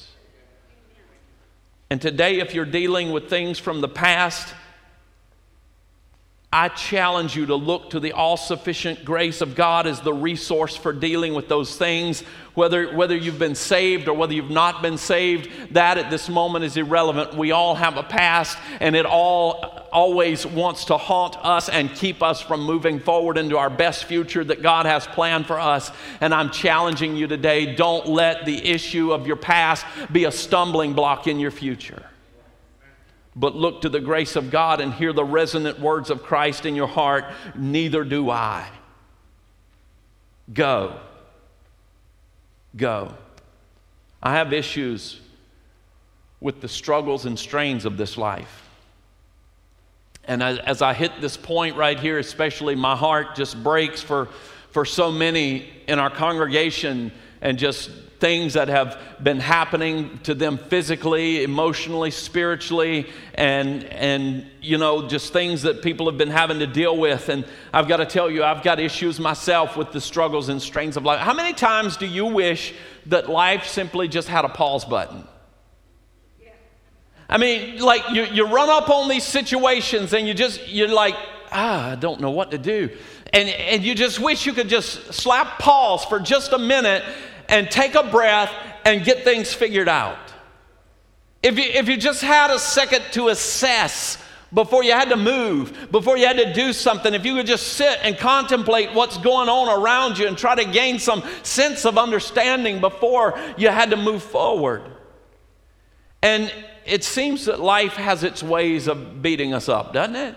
And 1.92 2.00
today, 2.00 2.40
if 2.40 2.54
you're 2.54 2.64
dealing 2.64 3.12
with 3.12 3.28
things 3.28 3.58
from 3.58 3.82
the 3.82 3.88
past, 3.88 4.54
I 6.54 6.68
challenge 6.68 7.35
you 7.35 7.47
to 7.47 7.54
look 7.54 7.90
to 7.90 8.00
the 8.00 8.12
all 8.12 8.37
sufficient 8.37 9.06
grace 9.06 9.40
of 9.40 9.54
God 9.54 9.87
as 9.87 10.02
the 10.02 10.12
resource 10.12 10.76
for 10.76 10.92
dealing 10.92 11.32
with 11.32 11.49
those 11.49 11.78
things. 11.78 12.21
Whether, 12.52 12.94
whether 12.94 13.16
you've 13.16 13.38
been 13.38 13.54
saved 13.54 14.06
or 14.06 14.12
whether 14.12 14.35
you've 14.35 14.50
not 14.50 14.82
been 14.82 14.99
saved, 14.99 15.49
that 15.73 15.97
at 15.97 16.11
this 16.11 16.28
moment 16.28 16.66
is 16.66 16.76
irrelevant. 16.76 17.35
We 17.35 17.52
all 17.52 17.75
have 17.75 17.97
a 17.97 18.02
past, 18.02 18.59
and 18.80 18.94
it 18.94 19.06
all 19.06 19.88
always 19.90 20.44
wants 20.44 20.85
to 20.87 20.99
haunt 20.99 21.37
us 21.42 21.71
and 21.71 21.90
keep 21.94 22.23
us 22.23 22.42
from 22.42 22.61
moving 22.61 23.00
forward 23.00 23.38
into 23.38 23.56
our 23.56 23.71
best 23.71 24.04
future 24.04 24.44
that 24.44 24.61
God 24.61 24.85
has 24.85 25.06
planned 25.06 25.47
for 25.47 25.59
us. 25.59 25.90
And 26.21 26.35
I'm 26.35 26.50
challenging 26.50 27.16
you 27.16 27.26
today 27.26 27.75
don't 27.75 28.06
let 28.06 28.44
the 28.44 28.62
issue 28.62 29.12
of 29.12 29.26
your 29.26 29.37
past 29.37 29.87
be 30.12 30.25
a 30.25 30.32
stumbling 30.32 30.92
block 30.92 31.26
in 31.26 31.40
your 31.40 31.50
future. 31.50 32.02
But 33.34 33.54
look 33.54 33.82
to 33.82 33.88
the 33.88 34.00
grace 34.00 34.36
of 34.36 34.50
God 34.50 34.80
and 34.80 34.92
hear 34.92 35.12
the 35.12 35.24
resonant 35.24 35.80
words 35.80 36.10
of 36.10 36.22
Christ 36.22 36.66
in 36.66 36.74
your 36.74 36.88
heart. 36.88 37.24
Neither 37.54 38.04
do 38.04 38.30
I. 38.30 38.68
Go. 40.52 40.98
Go. 42.76 43.14
I 44.22 44.34
have 44.34 44.52
issues 44.52 45.20
with 46.40 46.60
the 46.60 46.68
struggles 46.68 47.24
and 47.24 47.38
strains 47.38 47.84
of 47.84 47.96
this 47.96 48.18
life. 48.18 48.68
And 50.24 50.42
as 50.42 50.82
I 50.82 50.94
hit 50.94 51.12
this 51.20 51.36
point 51.36 51.76
right 51.76 51.98
here, 51.98 52.18
especially 52.18 52.76
my 52.76 52.94
heart 52.94 53.34
just 53.34 53.62
breaks 53.62 54.00
for, 54.00 54.28
for 54.70 54.84
so 54.84 55.10
many 55.10 55.68
in 55.88 55.98
our 55.98 56.10
congregation 56.10 57.10
and 57.40 57.58
just 57.58 57.90
things 58.23 58.55
that 58.55 58.69
have 58.69 58.97
been 59.21 59.41
happening 59.41 60.17
to 60.23 60.33
them 60.33 60.57
physically, 60.57 61.43
emotionally, 61.43 62.12
spiritually, 62.12 63.11
and, 63.35 63.83
and 63.87 64.47
you 64.61 64.79
know, 64.79 65.09
just 65.09 65.33
things 65.33 65.62
that 65.62 65.83
people 65.83 66.07
have 66.07 66.17
been 66.17 66.31
having 66.31 66.61
to 66.61 66.67
deal 66.69 66.97
with. 66.97 67.29
And 67.29 67.45
I've 67.75 67.88
got 67.88 67.97
to 67.97 68.07
tell 68.07 68.31
you, 68.31 68.45
I've 68.45 68.62
got 68.62 68.79
issues 68.79 69.19
myself 69.19 69.76
with 69.76 69.91
the 69.91 70.00
struggles 70.00 70.49
and 70.49 70.62
strains 70.62 70.97
of 70.97 71.02
life. 71.02 71.19
How 71.19 71.35
many 71.35 71.52
times 71.52 71.97
do 71.97 72.07
you 72.07 72.26
wish 72.26 72.73
that 73.07 73.29
life 73.29 73.67
simply 73.67 74.07
just 74.07 74.29
had 74.29 74.45
a 74.45 74.49
pause 74.49 74.85
button? 74.85 75.26
I 77.29 77.38
mean, 77.38 77.81
like 77.81 78.09
you, 78.12 78.23
you 78.26 78.47
run 78.47 78.71
up 78.71 78.88
on 78.88 79.09
these 79.09 79.25
situations 79.25 80.12
and 80.12 80.29
you 80.29 80.35
just, 80.35 80.69
you're 80.69 80.87
like, 80.87 81.17
ah, 81.50 81.91
I 81.91 81.95
don't 81.97 82.21
know 82.21 82.31
what 82.31 82.52
to 82.52 82.59
do. 82.59 82.88
And, 83.33 83.49
and 83.49 83.83
you 83.83 83.97
just 83.97 84.21
wish 84.21 84.47
you 84.47 84.52
could 84.52 84.69
just 84.69 85.12
slap 85.12 85.59
pause 85.59 86.05
for 86.05 86.21
just 86.21 86.52
a 86.52 86.59
minute 86.59 87.02
and 87.52 87.71
take 87.71 87.94
a 87.94 88.02
breath 88.02 88.50
and 88.85 89.04
get 89.04 89.23
things 89.23 89.52
figured 89.52 89.88
out. 89.88 90.18
If 91.42 91.59
you, 91.59 91.64
if 91.64 91.87
you 91.87 91.99
just 91.99 92.23
had 92.23 92.50
a 92.50 92.59
second 92.59 93.02
to 93.12 93.28
assess 93.28 94.16
before 94.54 94.82
you 94.82 94.92
had 94.92 95.11
to 95.11 95.16
move, 95.16 95.88
before 95.90 96.16
you 96.16 96.26
had 96.26 96.38
to 96.38 96.52
do 96.52 96.73
something, 96.73 97.12
if 97.12 97.26
you 97.26 97.35
could 97.35 97.47
just 97.47 97.75
sit 97.75 97.99
and 98.02 98.16
contemplate 98.16 98.94
what's 98.94 99.18
going 99.18 99.50
on 99.50 99.82
around 99.82 100.18
you 100.18 100.26
and 100.26 100.37
try 100.37 100.54
to 100.54 100.64
gain 100.64 100.99
some 100.99 101.23
sense 101.42 101.85
of 101.85 101.99
understanding 101.99 102.80
before 102.80 103.38
you 103.59 103.68
had 103.68 103.90
to 103.90 103.97
move 103.97 104.23
forward. 104.23 104.82
And 106.23 106.52
it 106.87 107.04
seems 107.04 107.44
that 107.47 107.61
life 107.61 107.94
has 107.94 108.25
its 108.25 108.42
ways 108.42 108.88
of 108.88 109.21
beating 109.21 109.52
us 109.52 109.68
up, 109.68 109.92
doesn't 109.92 110.16
it? 110.16 110.37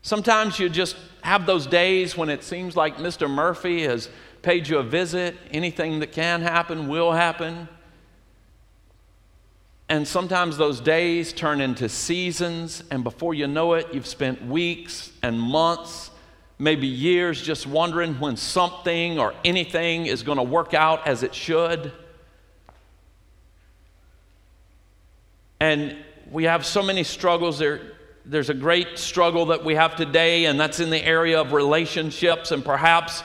Sometimes 0.00 0.58
you 0.58 0.68
just 0.68 0.96
have 1.20 1.44
those 1.44 1.66
days 1.66 2.16
when 2.16 2.30
it 2.30 2.42
seems 2.42 2.76
like 2.76 2.96
Mr. 2.96 3.28
Murphy 3.28 3.82
has 3.82 4.08
paid 4.42 4.68
you 4.68 4.78
a 4.78 4.82
visit. 4.82 5.36
Anything 5.50 6.00
that 6.00 6.12
can 6.12 6.42
happen 6.42 6.88
will 6.88 7.12
happen. 7.12 7.68
And 9.88 10.08
sometimes 10.08 10.56
those 10.56 10.80
days 10.80 11.32
turn 11.32 11.60
into 11.60 11.88
seasons, 11.88 12.82
and 12.90 13.04
before 13.04 13.34
you 13.34 13.46
know 13.46 13.74
it, 13.74 13.92
you've 13.92 14.06
spent 14.06 14.42
weeks 14.46 15.12
and 15.22 15.38
months, 15.38 16.10
maybe 16.58 16.86
years, 16.86 17.42
just 17.42 17.66
wondering 17.66 18.18
when 18.18 18.38
something 18.38 19.18
or 19.18 19.34
anything 19.44 20.06
is 20.06 20.22
going 20.22 20.38
to 20.38 20.44
work 20.44 20.72
out 20.72 21.06
as 21.06 21.22
it 21.22 21.34
should. 21.34 21.92
And 25.60 25.96
we 26.30 26.44
have 26.44 26.64
so 26.64 26.82
many 26.82 27.04
struggles. 27.04 27.58
There, 27.58 27.92
there's 28.24 28.48
a 28.48 28.54
great 28.54 28.98
struggle 28.98 29.46
that 29.46 29.62
we 29.62 29.74
have 29.74 29.94
today, 29.94 30.46
and 30.46 30.58
that's 30.58 30.80
in 30.80 30.88
the 30.88 31.04
area 31.04 31.38
of 31.38 31.52
relationships. 31.52 32.50
And 32.50 32.64
perhaps 32.64 33.22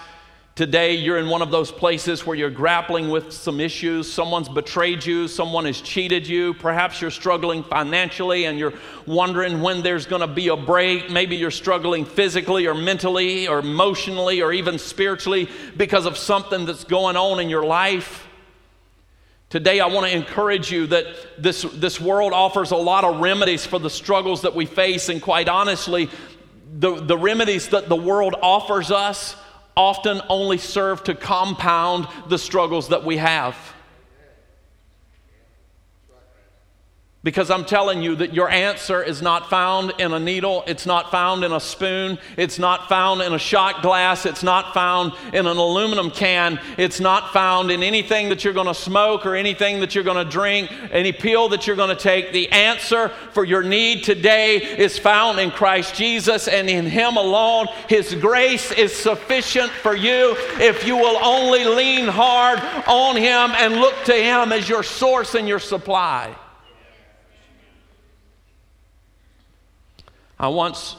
today 0.57 0.95
you're 0.95 1.19
in 1.19 1.29
one 1.29 1.43
of 1.43 1.51
those 1.51 1.71
places 1.71 2.25
where 2.25 2.35
you're 2.35 2.49
grappling 2.49 3.09
with 3.09 3.31
some 3.31 3.59
issues. 3.59 4.11
Someone's 4.11 4.49
betrayed 4.49 5.05
you, 5.05 5.27
someone 5.27 5.65
has 5.65 5.79
cheated 5.79 6.27
you. 6.27 6.55
Perhaps 6.55 6.99
you're 6.99 7.11
struggling 7.11 7.63
financially 7.63 8.45
and 8.45 8.57
you're 8.57 8.73
wondering 9.05 9.61
when 9.61 9.83
there's 9.83 10.07
going 10.07 10.21
to 10.21 10.27
be 10.27 10.47
a 10.47 10.57
break. 10.57 11.11
Maybe 11.11 11.35
you're 11.35 11.51
struggling 11.51 12.05
physically 12.05 12.65
or 12.65 12.73
mentally 12.73 13.47
or 13.47 13.59
emotionally 13.59 14.41
or 14.41 14.51
even 14.51 14.79
spiritually 14.79 15.47
because 15.77 16.07
of 16.07 16.17
something 16.17 16.65
that's 16.65 16.83
going 16.83 17.15
on 17.15 17.39
in 17.39 17.49
your 17.49 17.63
life. 17.63 18.27
Today, 19.49 19.79
I 19.79 19.85
want 19.85 20.07
to 20.07 20.13
encourage 20.13 20.71
you 20.71 20.87
that 20.87 21.05
this, 21.37 21.61
this 21.61 22.01
world 22.01 22.33
offers 22.33 22.71
a 22.71 22.75
lot 22.75 23.03
of 23.03 23.21
remedies 23.21 23.63
for 23.63 23.77
the 23.77 23.89
struggles 23.89 24.41
that 24.41 24.55
we 24.55 24.65
face, 24.65 25.07
and 25.07 25.21
quite 25.21 25.47
honestly, 25.47 26.09
the, 26.79 26.95
the 26.95 27.17
remedies 27.17 27.69
that 27.69 27.87
the 27.87 27.95
world 27.95 28.35
offers 28.41 28.91
us 28.91 29.37
often 29.77 30.19
only 30.27 30.57
serve 30.57 31.03
to 31.05 31.15
compound 31.15 32.07
the 32.27 32.37
struggles 32.37 32.89
that 32.89 33.05
we 33.05 33.17
have. 33.17 33.55
Because 37.27 37.51
I'm 37.51 37.65
telling 37.65 38.01
you 38.01 38.15
that 38.15 38.33
your 38.33 38.49
answer 38.49 39.03
is 39.03 39.21
not 39.21 39.49
found 39.49 39.91
in 39.99 40.13
a 40.13 40.19
needle, 40.19 40.63
it's 40.65 40.85
not 40.85 41.11
found 41.11 41.43
in 41.43 41.51
a 41.51 41.59
spoon, 41.59 42.19
it's 42.37 42.57
not 42.57 42.87
found 42.87 43.21
in 43.21 43.33
a 43.33 43.37
shot 43.37 43.81
glass, 43.81 44.25
it's 44.25 44.43
not 44.43 44.73
found 44.73 45.11
in 45.33 45.45
an 45.45 45.57
aluminum 45.57 46.09
can, 46.09 46.57
it's 46.77 47.01
not 47.01 47.33
found 47.33 47.69
in 47.69 47.83
anything 47.83 48.29
that 48.29 48.45
you're 48.45 48.53
going 48.53 48.67
to 48.67 48.73
smoke 48.73 49.25
or 49.25 49.35
anything 49.35 49.81
that 49.81 49.93
you're 49.93 50.05
going 50.05 50.25
to 50.25 50.31
drink, 50.31 50.71
any 50.89 51.11
pill 51.11 51.49
that 51.49 51.67
you're 51.67 51.75
going 51.75 51.93
to 51.93 52.01
take. 52.01 52.31
The 52.31 52.49
answer 52.49 53.09
for 53.33 53.43
your 53.43 53.61
need 53.61 54.05
today 54.05 54.55
is 54.55 54.97
found 54.97 55.37
in 55.37 55.51
Christ 55.51 55.95
Jesus 55.95 56.47
and 56.47 56.69
in 56.69 56.85
Him 56.85 57.17
alone. 57.17 57.67
His 57.89 58.15
grace 58.15 58.71
is 58.71 58.95
sufficient 58.95 59.69
for 59.69 59.97
you 59.97 60.33
if 60.61 60.87
you 60.87 60.95
will 60.95 61.17
only 61.21 61.65
lean 61.65 62.07
hard 62.07 62.59
on 62.87 63.17
Him 63.17 63.51
and 63.57 63.73
look 63.75 63.95
to 64.05 64.13
Him 64.13 64.53
as 64.53 64.69
your 64.69 64.81
source 64.81 65.35
and 65.35 65.45
your 65.45 65.59
supply. 65.59 66.33
I 70.39 70.49
once 70.49 70.95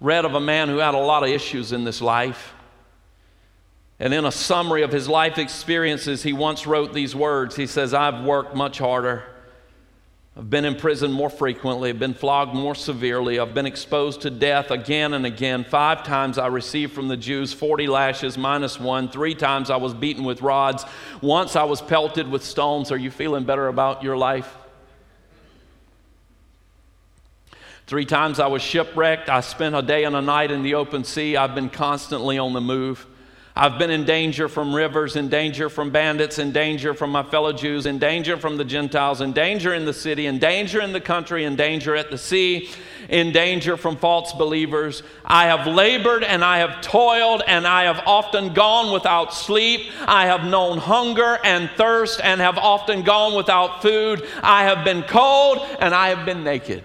read 0.00 0.24
of 0.24 0.34
a 0.34 0.40
man 0.40 0.68
who 0.68 0.78
had 0.78 0.94
a 0.94 0.98
lot 0.98 1.22
of 1.22 1.28
issues 1.28 1.72
in 1.72 1.84
this 1.84 2.00
life. 2.00 2.54
And 4.00 4.14
in 4.14 4.24
a 4.24 4.32
summary 4.32 4.82
of 4.82 4.92
his 4.92 5.08
life 5.08 5.38
experiences, 5.38 6.22
he 6.22 6.32
once 6.32 6.66
wrote 6.66 6.92
these 6.92 7.16
words. 7.16 7.56
He 7.56 7.66
says, 7.66 7.92
I've 7.92 8.24
worked 8.24 8.54
much 8.54 8.78
harder. 8.78 9.24
I've 10.36 10.48
been 10.48 10.64
in 10.64 10.76
prison 10.76 11.10
more 11.10 11.30
frequently. 11.30 11.90
I've 11.90 11.98
been 11.98 12.14
flogged 12.14 12.54
more 12.54 12.76
severely. 12.76 13.40
I've 13.40 13.54
been 13.54 13.66
exposed 13.66 14.20
to 14.20 14.30
death 14.30 14.70
again 14.70 15.12
and 15.12 15.26
again. 15.26 15.64
Five 15.64 16.04
times 16.04 16.38
I 16.38 16.46
received 16.46 16.92
from 16.92 17.08
the 17.08 17.16
Jews 17.16 17.52
40 17.52 17.88
lashes 17.88 18.38
minus 18.38 18.78
one. 18.78 19.08
Three 19.08 19.34
times 19.34 19.68
I 19.68 19.76
was 19.78 19.94
beaten 19.94 20.22
with 20.22 20.40
rods. 20.40 20.84
Once 21.20 21.56
I 21.56 21.64
was 21.64 21.82
pelted 21.82 22.30
with 22.30 22.44
stones. 22.44 22.92
Are 22.92 22.96
you 22.96 23.10
feeling 23.10 23.42
better 23.42 23.66
about 23.66 24.04
your 24.04 24.16
life? 24.16 24.56
Three 27.88 28.04
times 28.04 28.38
I 28.38 28.48
was 28.48 28.60
shipwrecked. 28.60 29.30
I 29.30 29.40
spent 29.40 29.74
a 29.74 29.80
day 29.80 30.04
and 30.04 30.14
a 30.14 30.20
night 30.20 30.50
in 30.50 30.62
the 30.62 30.74
open 30.74 31.04
sea. 31.04 31.38
I've 31.38 31.54
been 31.54 31.70
constantly 31.70 32.36
on 32.36 32.52
the 32.52 32.60
move. 32.60 33.06
I've 33.56 33.78
been 33.78 33.90
in 33.90 34.04
danger 34.04 34.46
from 34.46 34.74
rivers, 34.74 35.16
in 35.16 35.30
danger 35.30 35.70
from 35.70 35.88
bandits, 35.88 36.38
in 36.38 36.52
danger 36.52 36.92
from 36.92 37.10
my 37.10 37.22
fellow 37.22 37.50
Jews, 37.54 37.86
in 37.86 37.98
danger 37.98 38.36
from 38.36 38.58
the 38.58 38.64
Gentiles, 38.64 39.22
in 39.22 39.32
danger 39.32 39.72
in 39.72 39.86
the 39.86 39.94
city, 39.94 40.26
in 40.26 40.38
danger 40.38 40.82
in 40.82 40.92
the 40.92 41.00
country, 41.00 41.44
in 41.44 41.56
danger 41.56 41.96
at 41.96 42.10
the 42.10 42.18
sea, 42.18 42.68
in 43.08 43.32
danger 43.32 43.78
from 43.78 43.96
false 43.96 44.34
believers. 44.34 45.02
I 45.24 45.46
have 45.46 45.66
labored 45.66 46.24
and 46.24 46.44
I 46.44 46.58
have 46.58 46.82
toiled 46.82 47.42
and 47.46 47.66
I 47.66 47.84
have 47.84 48.02
often 48.06 48.52
gone 48.52 48.92
without 48.92 49.32
sleep. 49.32 49.90
I 50.06 50.26
have 50.26 50.44
known 50.44 50.76
hunger 50.76 51.38
and 51.42 51.70
thirst 51.70 52.20
and 52.22 52.42
have 52.42 52.58
often 52.58 53.02
gone 53.02 53.34
without 53.34 53.80
food. 53.80 54.28
I 54.42 54.64
have 54.64 54.84
been 54.84 55.04
cold 55.04 55.66
and 55.80 55.94
I 55.94 56.10
have 56.10 56.26
been 56.26 56.44
naked. 56.44 56.84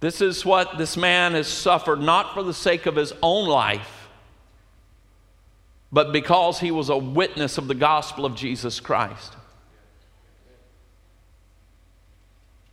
This 0.00 0.20
is 0.20 0.44
what 0.44 0.78
this 0.78 0.96
man 0.96 1.32
has 1.32 1.48
suffered, 1.48 2.00
not 2.00 2.34
for 2.34 2.42
the 2.42 2.54
sake 2.54 2.86
of 2.86 2.94
his 2.94 3.12
own 3.22 3.48
life, 3.48 4.08
but 5.90 6.12
because 6.12 6.60
he 6.60 6.70
was 6.70 6.88
a 6.88 6.96
witness 6.96 7.58
of 7.58 7.66
the 7.66 7.74
gospel 7.74 8.24
of 8.24 8.36
Jesus 8.36 8.78
Christ. 8.78 9.34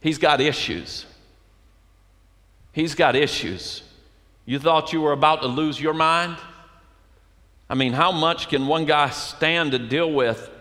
He's 0.01 0.19
got 0.19 0.39
issues. 0.39 1.07
He's 2.73 2.93
got 2.93 3.15
issues. 3.15 3.81
You 4.45 4.59
thought 4.59 4.93
you 4.93 5.01
were 5.01 5.13
about 5.13 5.41
to 5.41 5.47
lose 5.47 5.81
your 5.81 5.95
mind? 5.95 6.37
I 7.67 7.73
mean, 7.73 7.93
how 7.93 8.11
much 8.11 8.49
can 8.49 8.67
one 8.67 8.85
guy 8.85 9.09
stand 9.09 9.71
to 9.71 9.79
deal 9.79 10.11
with? 10.11 10.51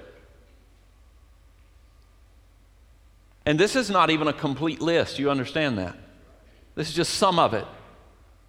And 3.44 3.60
this 3.60 3.76
is 3.76 3.90
not 3.90 4.08
even 4.08 4.28
a 4.28 4.32
complete 4.32 4.80
list. 4.80 5.18
You 5.18 5.30
understand 5.30 5.76
that? 5.76 5.94
This 6.74 6.88
is 6.88 6.94
just 6.94 7.14
some 7.14 7.38
of 7.38 7.54
it. 7.54 7.66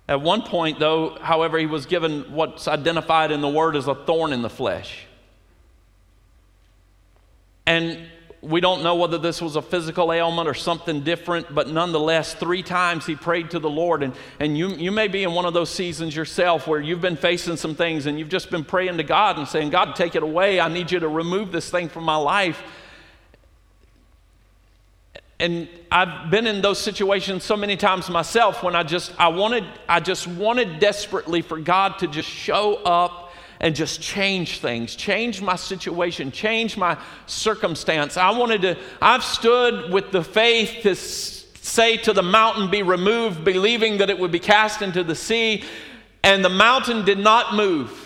At 0.07 0.21
one 0.21 0.43
point, 0.43 0.79
though, 0.79 1.17
however, 1.19 1.57
he 1.57 1.65
was 1.65 1.85
given 1.85 2.31
what's 2.33 2.67
identified 2.67 3.31
in 3.31 3.41
the 3.41 3.49
word 3.49 3.75
as 3.75 3.87
a 3.87 3.95
thorn 3.95 4.33
in 4.33 4.41
the 4.41 4.49
flesh. 4.49 5.05
And 7.65 7.99
we 8.41 8.61
don't 8.61 8.83
know 8.83 8.95
whether 8.95 9.17
this 9.17 9.41
was 9.41 9.55
a 9.55 9.61
physical 9.61 10.13
ailment 10.13 10.47
or 10.47 10.53
something 10.53 11.01
different, 11.01 11.53
but 11.53 11.67
nonetheless, 11.67 12.35
three 12.35 12.61
times 12.61 13.05
he 13.05 13.15
prayed 13.15 13.51
to 13.51 13.59
the 13.59 13.69
Lord. 13.69 14.03
And, 14.03 14.13
and 14.39 14.55
you, 14.55 14.69
you 14.69 14.91
may 14.91 15.07
be 15.07 15.23
in 15.23 15.33
one 15.33 15.45
of 15.45 15.55
those 15.55 15.71
seasons 15.71 16.15
yourself 16.15 16.67
where 16.67 16.79
you've 16.79 17.01
been 17.01 17.15
facing 17.15 17.57
some 17.57 17.75
things 17.75 18.05
and 18.05 18.19
you've 18.19 18.29
just 18.29 18.51
been 18.51 18.63
praying 18.63 18.97
to 18.97 19.03
God 19.03 19.39
and 19.39 19.47
saying, 19.47 19.71
God, 19.71 19.95
take 19.95 20.15
it 20.15 20.21
away. 20.21 20.59
I 20.59 20.67
need 20.67 20.91
you 20.91 20.99
to 20.99 21.07
remove 21.07 21.51
this 21.51 21.69
thing 21.71 21.89
from 21.89 22.03
my 22.03 22.17
life. 22.17 22.61
And 25.39 25.67
I've 25.91 26.31
been 26.31 26.47
in 26.47 26.61
those 26.61 26.79
situations 26.79 27.43
so 27.43 27.57
many 27.57 27.75
times 27.75 28.09
myself 28.09 28.63
when 28.63 28.75
I 28.75 28.83
just 28.83 29.13
I 29.19 29.27
wanted 29.27 29.65
I 29.87 29.99
just 29.99 30.27
wanted 30.27 30.79
desperately 30.79 31.41
for 31.41 31.59
God 31.59 31.99
to 31.99 32.07
just 32.07 32.29
show 32.29 32.75
up 32.75 33.33
and 33.59 33.75
just 33.75 34.01
change 34.01 34.59
things, 34.59 34.95
change 34.95 35.41
my 35.41 35.55
situation, 35.55 36.31
change 36.31 36.77
my 36.77 36.97
circumstance. 37.25 38.15
I 38.15 38.31
wanted 38.31 38.61
to 38.61 38.77
I've 39.01 39.23
stood 39.23 39.91
with 39.91 40.11
the 40.11 40.23
faith 40.23 40.83
to 40.83 40.95
say 40.95 41.97
to 41.97 42.13
the 42.13 42.23
mountain 42.23 42.69
be 42.69 42.83
removed 42.83 43.43
believing 43.43 43.97
that 43.97 44.09
it 44.09 44.17
would 44.17 44.31
be 44.31 44.39
cast 44.39 44.81
into 44.81 45.03
the 45.03 45.15
sea 45.15 45.63
and 46.23 46.45
the 46.45 46.49
mountain 46.49 47.03
did 47.03 47.19
not 47.19 47.55
move. 47.55 48.04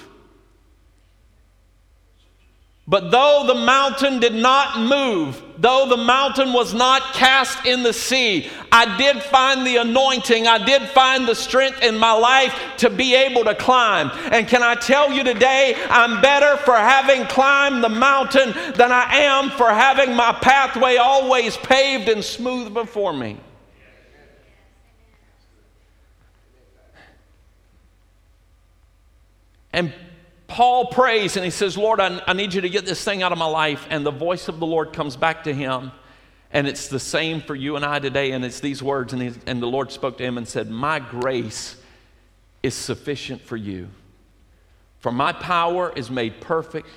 But 2.90 3.12
though 3.12 3.44
the 3.46 3.54
mountain 3.54 4.20
did 4.20 4.34
not 4.34 4.80
move, 4.80 5.40
though 5.60 5.86
the 5.88 5.96
mountain 5.96 6.54
was 6.54 6.74
not 6.74 7.14
cast 7.14 7.64
in 7.64 7.84
the 7.84 7.94
sea, 7.94 8.50
I 8.72 8.98
did 8.98 9.22
find 9.22 9.66
the 9.66 9.78
anointing, 9.78 10.48
I 10.48 10.66
did 10.66 10.82
find 10.90 11.28
the 11.28 11.36
strength 11.36 11.84
in 11.84 12.00
my 12.00 12.14
life 12.14 12.60
to 12.78 12.90
be 12.90 13.14
able 13.14 13.44
to 13.44 13.54
climb. 13.54 14.10
And 14.32 14.48
can 14.48 14.64
I 14.64 14.74
tell 14.74 15.14
you 15.14 15.24
today, 15.24 15.76
I'm 15.88 16.20
better 16.20 16.58
for 16.58 16.76
having 16.76 17.28
climbed 17.28 17.84
the 17.84 17.90
mountain 17.90 18.54
than 18.74 18.92
I 18.92 19.18
am 19.18 19.52
for 19.52 19.70
having 19.70 20.16
my 20.16 20.34
pathway 20.42 20.96
always 20.96 21.58
paved 21.58 22.10
and 22.10 22.26
smooth 22.26 22.74
before 22.74 23.14
me. 23.14 23.38
And 29.72 29.94
Paul 30.50 30.88
prays 30.88 31.38
and 31.38 31.46
he 31.46 31.52
says, 31.52 31.78
Lord, 31.78 32.00
I, 32.00 32.22
I, 32.28 32.34
need 32.34 32.54
you 32.54 32.62
to 32.62 32.70
get 32.70 32.86
this 32.86 33.04
thing 33.04 33.24
out 33.24 33.32
of 33.32 33.38
my 33.38 33.46
life. 33.46 33.88
And 33.90 34.06
the 34.06 34.12
voice 34.12 34.48
of 34.48 34.60
the 34.60 34.66
Lord 34.66 34.92
comes 34.92 35.16
back 35.16 35.46
to 35.46 35.54
him. 35.54 35.92
And 36.52 36.68
it's 36.68 36.88
the 36.88 37.00
same 37.00 37.42
for 37.42 37.56
you 37.56 37.76
and 37.76 37.86
I 37.86 38.00
today. 38.00 38.32
And 38.32 38.44
it's 38.44 38.60
these 38.60 38.84
words. 38.84 39.14
And, 39.14 39.22
he, 39.22 39.32
and 39.46 39.62
the 39.62 39.68
Lord 39.68 39.92
spoke 39.92 40.18
to 40.18 40.24
him 40.24 40.38
and 40.38 40.48
said, 40.48 40.70
My 40.70 41.00
grace 41.00 41.76
is 42.64 42.74
sufficient 42.74 43.42
for 43.42 43.56
you. 43.56 43.90
For 45.00 45.12
my 45.12 45.32
power 45.32 45.94
is 45.96 46.10
made 46.10 46.42
perfect 46.42 46.88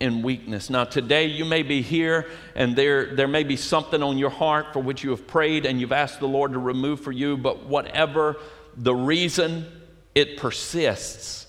in 0.00 0.22
weakness. 0.22 0.70
Now, 0.70 0.84
today 0.84 1.26
you 1.26 1.44
may 1.44 1.62
be 1.62 1.82
here 1.82 2.28
and 2.54 2.74
there, 2.74 3.14
there 3.14 3.28
may 3.28 3.44
be 3.44 3.56
something 3.56 4.02
on 4.02 4.16
your 4.16 4.30
heart 4.30 4.72
for 4.72 4.80
which 4.80 5.04
you 5.04 5.10
have 5.10 5.26
prayed 5.26 5.66
and 5.66 5.80
you've 5.80 5.92
asked 5.92 6.20
the 6.20 6.28
Lord 6.28 6.52
to 6.52 6.58
remove 6.58 7.00
for 7.00 7.12
you. 7.12 7.36
But 7.36 7.66
whatever 7.66 8.36
the 8.76 8.94
reason, 8.94 9.66
it 10.14 10.36
persists 10.36 11.47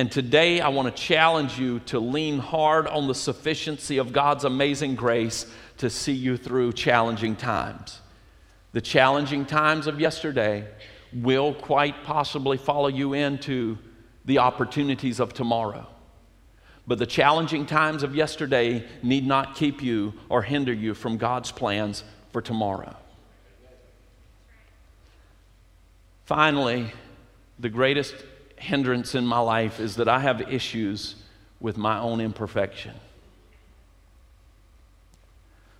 and 0.00 0.10
today 0.10 0.62
I 0.62 0.70
want 0.70 0.96
to 0.96 1.02
challenge 1.02 1.58
you 1.58 1.80
to 1.80 2.00
lean 2.00 2.38
hard 2.38 2.86
on 2.86 3.06
the 3.06 3.14
sufficiency 3.14 3.98
of 3.98 4.14
God's 4.14 4.44
amazing 4.44 4.94
grace 4.94 5.44
to 5.76 5.90
see 5.90 6.14
you 6.14 6.38
through 6.38 6.72
challenging 6.72 7.36
times. 7.36 8.00
The 8.72 8.80
challenging 8.80 9.44
times 9.44 9.86
of 9.86 10.00
yesterday 10.00 10.66
will 11.12 11.52
quite 11.52 12.02
possibly 12.02 12.56
follow 12.56 12.88
you 12.88 13.12
into 13.12 13.76
the 14.24 14.38
opportunities 14.38 15.20
of 15.20 15.34
tomorrow. 15.34 15.86
But 16.86 16.98
the 16.98 17.04
challenging 17.04 17.66
times 17.66 18.02
of 18.02 18.14
yesterday 18.14 18.88
need 19.02 19.26
not 19.26 19.54
keep 19.54 19.82
you 19.82 20.14
or 20.30 20.40
hinder 20.40 20.72
you 20.72 20.94
from 20.94 21.18
God's 21.18 21.52
plans 21.52 22.04
for 22.32 22.40
tomorrow. 22.40 22.96
Finally, 26.24 26.90
the 27.58 27.68
greatest 27.68 28.14
hindrance 28.60 29.14
in 29.14 29.26
my 29.26 29.38
life 29.38 29.80
is 29.80 29.96
that 29.96 30.06
I 30.06 30.20
have 30.20 30.52
issues 30.52 31.16
with 31.60 31.78
my 31.78 31.98
own 31.98 32.20
imperfection. 32.20 32.94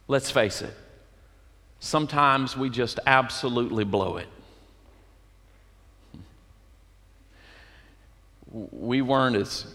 Let's 0.08 0.30
face 0.30 0.62
it, 0.62 0.74
sometimes 1.78 2.56
we 2.56 2.70
just 2.70 2.98
absolutely 3.06 3.84
blow 3.84 4.16
it. 4.16 4.28
We 8.50 9.02
weren't 9.02 9.36
as 9.36 9.66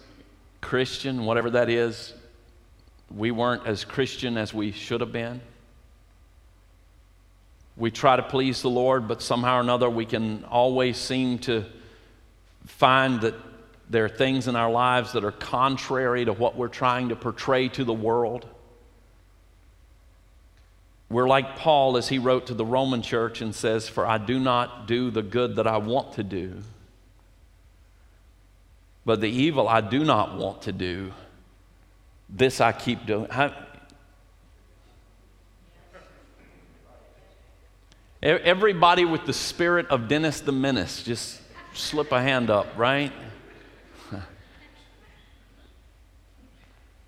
Christian, 0.59 1.25
whatever 1.25 1.51
that 1.51 1.69
is, 1.69 2.13
we 3.15 3.29
weren't 3.29 3.67
as 3.67 3.85
Christian 3.85 4.35
as 4.35 4.53
we 4.53 4.71
should 4.71 4.99
have 4.99 5.11
been. 5.11 5.39
We 7.77 7.91
try 7.91 8.15
to 8.15 8.23
please 8.23 8.61
the 8.61 8.69
Lord, 8.69 9.07
but 9.07 9.21
somehow 9.21 9.57
or 9.57 9.61
another 9.61 9.89
we 9.89 10.05
can 10.05 10.43
always 10.45 10.97
seem 10.97 11.37
to 11.39 11.65
find 12.65 13.21
that 13.21 13.35
there 13.89 14.05
are 14.05 14.09
things 14.09 14.47
in 14.47 14.55
our 14.55 14.71
lives 14.71 15.13
that 15.13 15.23
are 15.23 15.31
contrary 15.31 16.25
to 16.25 16.33
what 16.33 16.55
we're 16.55 16.67
trying 16.67 17.09
to 17.09 17.15
portray 17.15 17.69
to 17.69 17.83
the 17.83 17.93
world. 17.93 18.45
We're 21.09 21.27
like 21.27 21.57
Paul 21.57 21.97
as 21.97 22.09
he 22.09 22.17
wrote 22.17 22.47
to 22.47 22.55
the 22.55 22.65
Roman 22.65 23.03
church 23.03 23.41
and 23.41 23.53
says, 23.53 23.87
For 23.87 24.05
I 24.07 24.17
do 24.17 24.39
not 24.39 24.87
do 24.87 25.11
the 25.11 25.21
good 25.21 25.57
that 25.57 25.67
I 25.67 25.77
want 25.77 26.13
to 26.13 26.23
do, 26.23 26.63
but 29.05 29.21
the 29.21 29.29
evil 29.29 29.67
I 29.67 29.81
do 29.81 30.03
not 30.03 30.35
want 30.35 30.63
to 30.63 30.71
do, 30.71 31.13
this 32.27 32.59
I 32.59 32.71
keep 32.71 33.05
doing. 33.05 33.29
Everybody 38.23 39.05
with 39.05 39.27
the 39.27 39.33
spirit 39.33 39.85
of 39.89 40.07
Dennis 40.07 40.41
the 40.41 40.51
Menace 40.51 41.03
just 41.03 41.39
slip 41.75 42.11
a 42.11 42.21
hand 42.21 42.49
up, 42.49 42.67
right? 42.77 43.11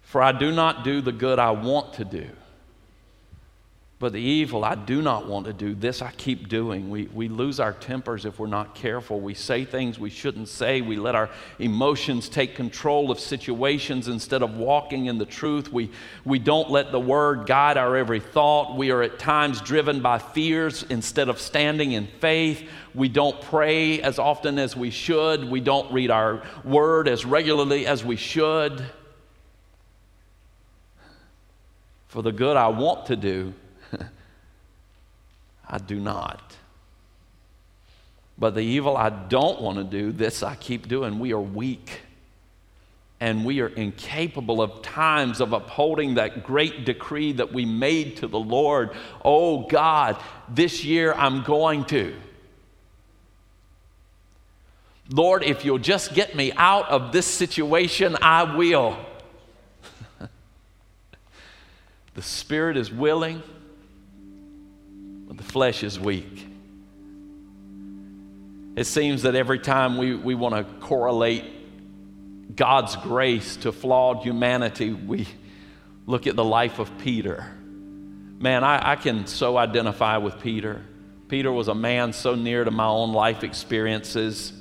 For 0.02 0.22
I 0.22 0.32
do 0.32 0.52
not 0.52 0.84
do 0.84 1.02
the 1.02 1.12
good 1.12 1.40
I 1.40 1.52
want 1.52 1.94
to 1.96 2.06
do, 2.06 2.30
but 4.00 4.14
the 4.14 4.22
evil 4.22 4.64
I 4.64 4.76
do 4.76 5.02
not 5.02 5.26
want 5.26 5.48
to 5.48 5.54
do, 5.54 5.74
this 5.74 6.04
I 6.04 6.12
keep 6.12 6.50
doing. 6.50 6.92
We, 6.92 7.06
we 7.08 7.28
lose 7.30 7.60
our 7.60 7.74
tempers 7.74 8.26
if 8.26 8.38
we're 8.38 8.46
not 8.46 8.76
careful. 8.76 9.20
We 9.20 9.34
say 9.34 9.66
things 9.66 9.98
we 9.98 10.12
shouldn't 10.12 10.50
say. 10.50 10.82
We 10.82 10.98
let 10.98 11.16
our 11.16 11.32
emotions 11.58 12.30
take 12.30 12.56
control 12.56 13.10
of 13.10 13.20
situations 13.20 14.08
instead 14.08 14.44
of 14.44 14.56
walking 14.56 15.08
in 15.08 15.18
the 15.18 15.26
truth. 15.26 15.74
We, 15.74 15.90
we 16.26 16.38
don't 16.38 16.70
let 16.70 16.92
the 16.92 17.00
word 17.00 17.48
guide 17.48 17.76
our 17.76 17.98
every 17.98 18.20
thought. 18.20 18.78
We 18.78 18.92
are 18.92 19.02
at 19.02 19.18
times 19.18 19.62
driven 19.62 20.00
by 20.00 20.20
fears 20.20 20.84
instead 20.84 21.28
of 21.28 21.42
standing 21.42 21.94
in 21.94 22.06
faith. 22.06 22.70
We 22.94 23.10
don't 23.10 23.42
pray 23.42 24.00
as 24.04 24.20
often 24.20 24.60
as 24.60 24.76
we 24.76 24.92
should. 24.92 25.44
We 25.44 25.60
don't 25.60 25.92
read 25.92 26.12
our 26.12 26.44
word 26.64 27.08
as 27.08 27.26
regularly 27.26 27.88
as 27.88 28.06
we 28.06 28.16
should. 28.16 28.86
For 32.10 32.22
the 32.22 32.32
good 32.32 32.58
I 32.58 32.68
want 32.68 33.08
to 33.08 33.16
do, 33.16 33.56
I 35.70 35.78
do 35.78 36.00
not. 36.00 36.56
But 38.38 38.54
the 38.54 38.62
evil 38.62 38.96
I 38.96 39.10
don't 39.10 39.62
want 39.62 39.78
to 39.78 39.84
do, 39.84 40.12
this 40.12 40.44
I 40.44 40.56
keep 40.56 40.88
doing. 40.88 41.20
We 41.20 41.34
are 41.34 41.42
weak. 41.42 42.02
And 43.20 43.46
we 43.46 43.62
are 43.62 43.68
incapable 43.68 44.62
of 44.62 44.84
times 44.84 45.42
of 45.42 45.52
upholding 45.52 46.16
that 46.16 46.44
great 46.44 46.86
decree 46.86 47.32
that 47.34 47.52
we 47.52 47.66
made 47.66 48.18
to 48.18 48.28
the 48.28 48.40
Lord. 48.40 48.92
Oh 49.26 49.66
God, 49.66 50.22
this 50.48 50.86
year 50.86 51.14
I'm 51.14 51.42
going 51.42 51.86
to. 51.86 52.16
Lord, 55.10 55.44
if 55.44 55.66
you'll 55.66 55.80
just 55.80 56.14
get 56.14 56.36
me 56.36 56.52
out 56.58 56.90
of 56.90 57.12
this 57.12 57.26
situation, 57.26 58.18
I 58.22 58.56
will. 58.56 58.98
the 62.14 62.22
spirit 62.22 62.78
is 62.78 62.92
willing, 62.92 63.42
flesh 65.48 65.84
is 65.84 66.00
weak. 66.00 66.48
It 68.76 68.86
seems 68.86 69.24
that 69.24 69.34
every 69.34 69.60
time 69.60 69.98
we, 69.98 70.14
we 70.16 70.36
want 70.36 70.56
to 70.56 70.64
correlate 70.86 71.44
God's 72.56 72.96
grace 72.96 73.56
to 73.58 73.72
flawed 73.72 74.24
humanity, 74.24 74.94
we 74.94 75.28
look 76.06 76.28
at 76.28 76.36
the 76.36 76.44
life 76.44 76.80
of 76.80 76.96
Peter. 77.00 77.46
Man, 78.40 78.64
I, 78.64 78.92
I 78.92 78.96
can 78.96 79.26
so 79.26 79.58
identify 79.58 80.18
with 80.18 80.40
Peter. 80.40 80.84
Peter 81.28 81.52
was 81.52 81.68
a 81.68 81.76
man 81.76 82.14
so 82.14 82.36
near 82.36 82.64
to 82.64 82.72
my 82.72 82.86
own 82.86 83.14
life 83.14 83.44
experiences. 83.44 84.54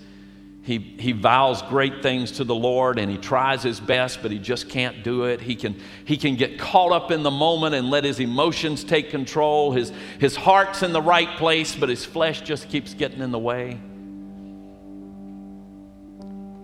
He, 0.66 0.78
he 0.78 1.12
vows 1.12 1.62
great 1.62 2.02
things 2.02 2.32
to 2.32 2.44
the 2.44 2.54
Lord 2.54 2.98
and 2.98 3.08
he 3.08 3.18
tries 3.18 3.62
his 3.62 3.78
best, 3.78 4.20
but 4.20 4.32
he 4.32 4.38
just 4.40 4.68
can't 4.68 5.04
do 5.04 5.22
it. 5.22 5.40
He 5.40 5.54
can, 5.54 5.80
he 6.04 6.16
can 6.16 6.34
get 6.34 6.58
caught 6.58 6.90
up 6.90 7.12
in 7.12 7.22
the 7.22 7.30
moment 7.30 7.76
and 7.76 7.88
let 7.88 8.02
his 8.02 8.18
emotions 8.18 8.82
take 8.82 9.10
control. 9.10 9.70
His, 9.70 9.92
his 10.18 10.34
heart's 10.34 10.82
in 10.82 10.92
the 10.92 11.00
right 11.00 11.28
place, 11.38 11.76
but 11.76 11.88
his 11.88 12.04
flesh 12.04 12.40
just 12.40 12.68
keeps 12.68 12.94
getting 12.94 13.20
in 13.20 13.30
the 13.30 13.38
way. 13.38 13.78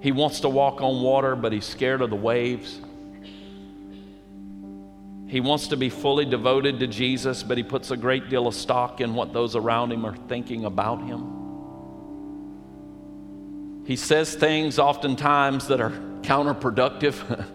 He 0.01 0.11
wants 0.11 0.41
to 0.41 0.49
walk 0.49 0.81
on 0.81 1.01
water, 1.01 1.37
but 1.37 1.53
he's 1.53 1.65
scared 1.65 2.03
of 2.03 2.11
the 2.11 2.17
waves. 2.17 2.81
He 5.29 5.39
wants 5.39 5.69
to 5.69 5.77
be 5.77 5.91
fully 5.91 6.25
devoted 6.25 6.81
to 6.81 6.89
Jesus, 6.89 7.45
but 7.45 7.57
he 7.57 7.63
puts 7.63 7.93
a 7.93 7.97
great 7.97 8.29
deal 8.29 8.49
of 8.49 8.57
stock 8.57 9.01
in 9.01 9.15
what 9.15 9.33
those 9.33 9.55
around 9.55 9.93
him 9.93 10.05
are 10.05 10.17
thinking 10.27 10.65
about 10.65 11.05
him. 11.05 11.42
He 13.85 13.97
says 13.97 14.35
things 14.35 14.79
oftentimes 14.79 15.67
that 15.69 15.81
are 15.81 15.91
counterproductive. 16.23 17.17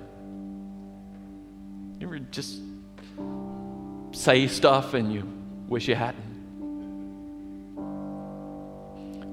you 1.99 2.07
ever 2.07 2.19
just 2.19 2.59
say 4.11 4.47
stuff 4.47 4.93
and 4.93 5.13
you 5.13 5.23
wish 5.67 5.87
you 5.87 5.95
hadn't? 5.95 6.25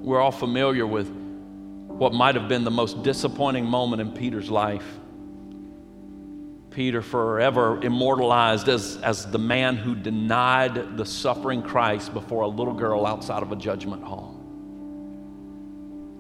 We're 0.03 0.21
all 0.21 0.31
familiar 0.31 0.87
with 0.87 1.09
what 1.09 2.13
might 2.13 2.37
have 2.37 2.49
been 2.49 2.63
the 2.63 2.71
most 2.71 3.03
disappointing 3.03 3.65
moment 3.65 4.01
in 4.03 4.13
Peter's 4.13 4.51
life. 4.51 4.87
Peter, 6.71 7.03
forever 7.03 7.81
immortalized 7.83 8.69
as, 8.69 8.99
as 8.99 9.31
the 9.31 9.39
man 9.39 9.77
who 9.77 9.95
denied 9.95 10.97
the 10.97 11.07
suffering 11.07 11.63
Christ 11.63 12.13
before 12.13 12.43
a 12.43 12.49
little 12.49 12.75
girl 12.75 13.07
outside 13.07 13.43
of 13.43 13.53
a 13.53 13.57
judgment 13.57 14.03
hall 14.03 14.34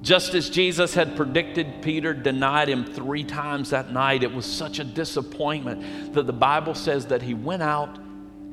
Just 0.04 0.34
as 0.34 0.50
Jesus 0.50 0.92
had 0.92 1.16
predicted, 1.16 1.80
Peter 1.80 2.12
denied 2.12 2.68
him 2.68 2.84
three 2.84 3.24
times 3.24 3.70
that 3.70 3.90
night. 3.90 4.22
It 4.22 4.34
was 4.34 4.44
such 4.44 4.78
a 4.78 4.84
disappointment 4.84 6.12
that 6.12 6.26
the 6.26 6.32
Bible 6.32 6.74
says 6.74 7.06
that 7.06 7.22
he 7.22 7.32
went 7.32 7.62
out 7.62 7.96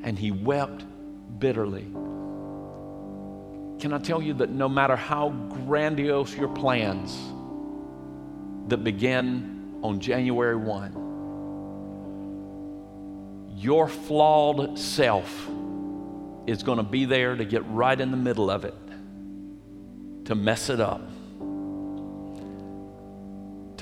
and 0.02 0.18
he 0.18 0.30
wept 0.30 0.86
bitterly. 1.38 1.82
Can 3.82 3.92
I 3.92 3.98
tell 3.98 4.22
you 4.22 4.32
that 4.34 4.48
no 4.48 4.66
matter 4.66 4.96
how 4.96 5.28
grandiose 5.28 6.34
your 6.34 6.48
plans 6.48 7.14
that 8.68 8.78
begin 8.78 9.78
on 9.82 10.00
January 10.00 10.56
1, 10.56 13.50
your 13.58 13.88
flawed 13.88 14.78
self 14.78 15.50
is 16.46 16.62
going 16.62 16.78
to 16.78 16.82
be 16.82 17.04
there 17.04 17.36
to 17.36 17.44
get 17.44 17.62
right 17.68 18.00
in 18.00 18.10
the 18.10 18.16
middle 18.16 18.50
of 18.50 18.64
it, 18.64 18.74
to 20.24 20.34
mess 20.34 20.70
it 20.70 20.80
up 20.80 21.11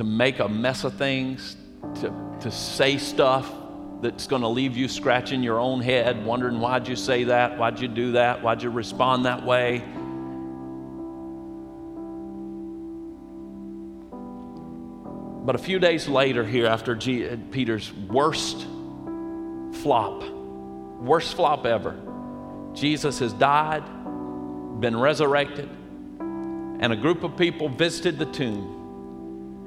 to 0.00 0.04
make 0.04 0.38
a 0.38 0.48
mess 0.48 0.84
of 0.84 0.94
things, 0.94 1.58
to, 1.96 2.10
to 2.40 2.50
say 2.50 2.96
stuff 2.96 3.52
that's 4.00 4.26
going 4.26 4.40
to 4.40 4.48
leave 4.48 4.74
you 4.74 4.88
scratching 4.88 5.42
your 5.42 5.60
own 5.60 5.82
head, 5.82 6.24
wondering 6.24 6.58
why'd 6.58 6.88
you 6.88 6.96
say 6.96 7.24
that? 7.24 7.58
Why'd 7.58 7.78
you 7.78 7.86
do 7.86 8.12
that? 8.12 8.42
Why'd 8.42 8.62
you 8.62 8.70
respond 8.70 9.26
that 9.26 9.44
way? 9.44 9.84
But 15.44 15.54
a 15.54 15.58
few 15.58 15.78
days 15.78 16.08
later, 16.08 16.46
here 16.46 16.66
after 16.66 16.94
G- 16.94 17.28
uh, 17.28 17.36
Peter's 17.50 17.92
worst 17.92 18.66
flop, 19.82 20.22
worst 20.98 21.36
flop 21.36 21.66
ever, 21.66 21.94
Jesus 22.72 23.18
has 23.18 23.34
died, 23.34 23.84
been 24.80 24.98
resurrected, 24.98 25.68
and 26.18 26.90
a 26.90 26.96
group 26.96 27.22
of 27.22 27.36
people 27.36 27.68
visited 27.68 28.18
the 28.18 28.24
tomb. 28.24 28.79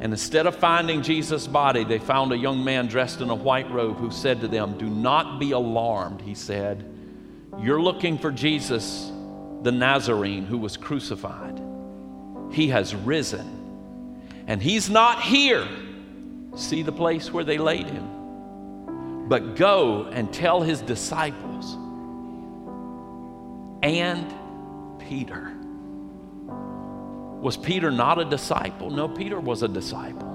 And 0.04 0.12
instead 0.12 0.48
of 0.48 0.58
finding 0.58 1.02
Jesus' 1.02 1.48
body, 1.48 1.86
they 1.86 1.98
found 1.98 2.34
a 2.34 2.38
young 2.38 2.62
man 2.62 2.88
dressed 2.88 3.22
in 3.22 3.30
a 3.30 3.36
white 3.36 3.72
robe 3.72 3.96
who 3.96 4.12
said 4.12 4.42
to 4.42 4.50
them, 4.50 4.78
Do 4.78 4.90
not 4.90 5.40
be 5.40 5.52
alarmed, 5.52 6.20
he 6.20 6.36
said. 6.36 6.84
You're 7.58 7.82
looking 7.82 8.18
for 8.18 8.30
Jesus, 8.30 9.10
the 9.62 9.72
Nazarene, 9.72 10.46
who 10.46 10.58
was 10.58 10.76
crucified. 10.76 11.62
He 12.52 12.68
has 12.68 12.94
risen, 12.94 14.20
and 14.46 14.62
he's 14.62 14.90
not 14.90 15.22
here. 15.22 15.66
See 16.58 16.84
the 16.84 16.92
place 16.92 17.32
where 17.32 17.46
they 17.46 17.58
laid 17.58 17.88
him. 17.88 19.30
But 19.30 19.56
go 19.56 20.10
and 20.12 20.34
tell 20.34 20.62
his 20.62 20.82
disciples 20.82 21.76
and 23.82 24.34
Peter 25.00 25.53
was 27.44 27.58
Peter 27.58 27.92
not 27.92 28.20
a 28.20 28.26
disciple? 28.26 28.90
No, 28.90 29.10
Peter 29.10 29.38
was 29.38 29.64
a 29.64 29.68
disciple. 29.68 30.30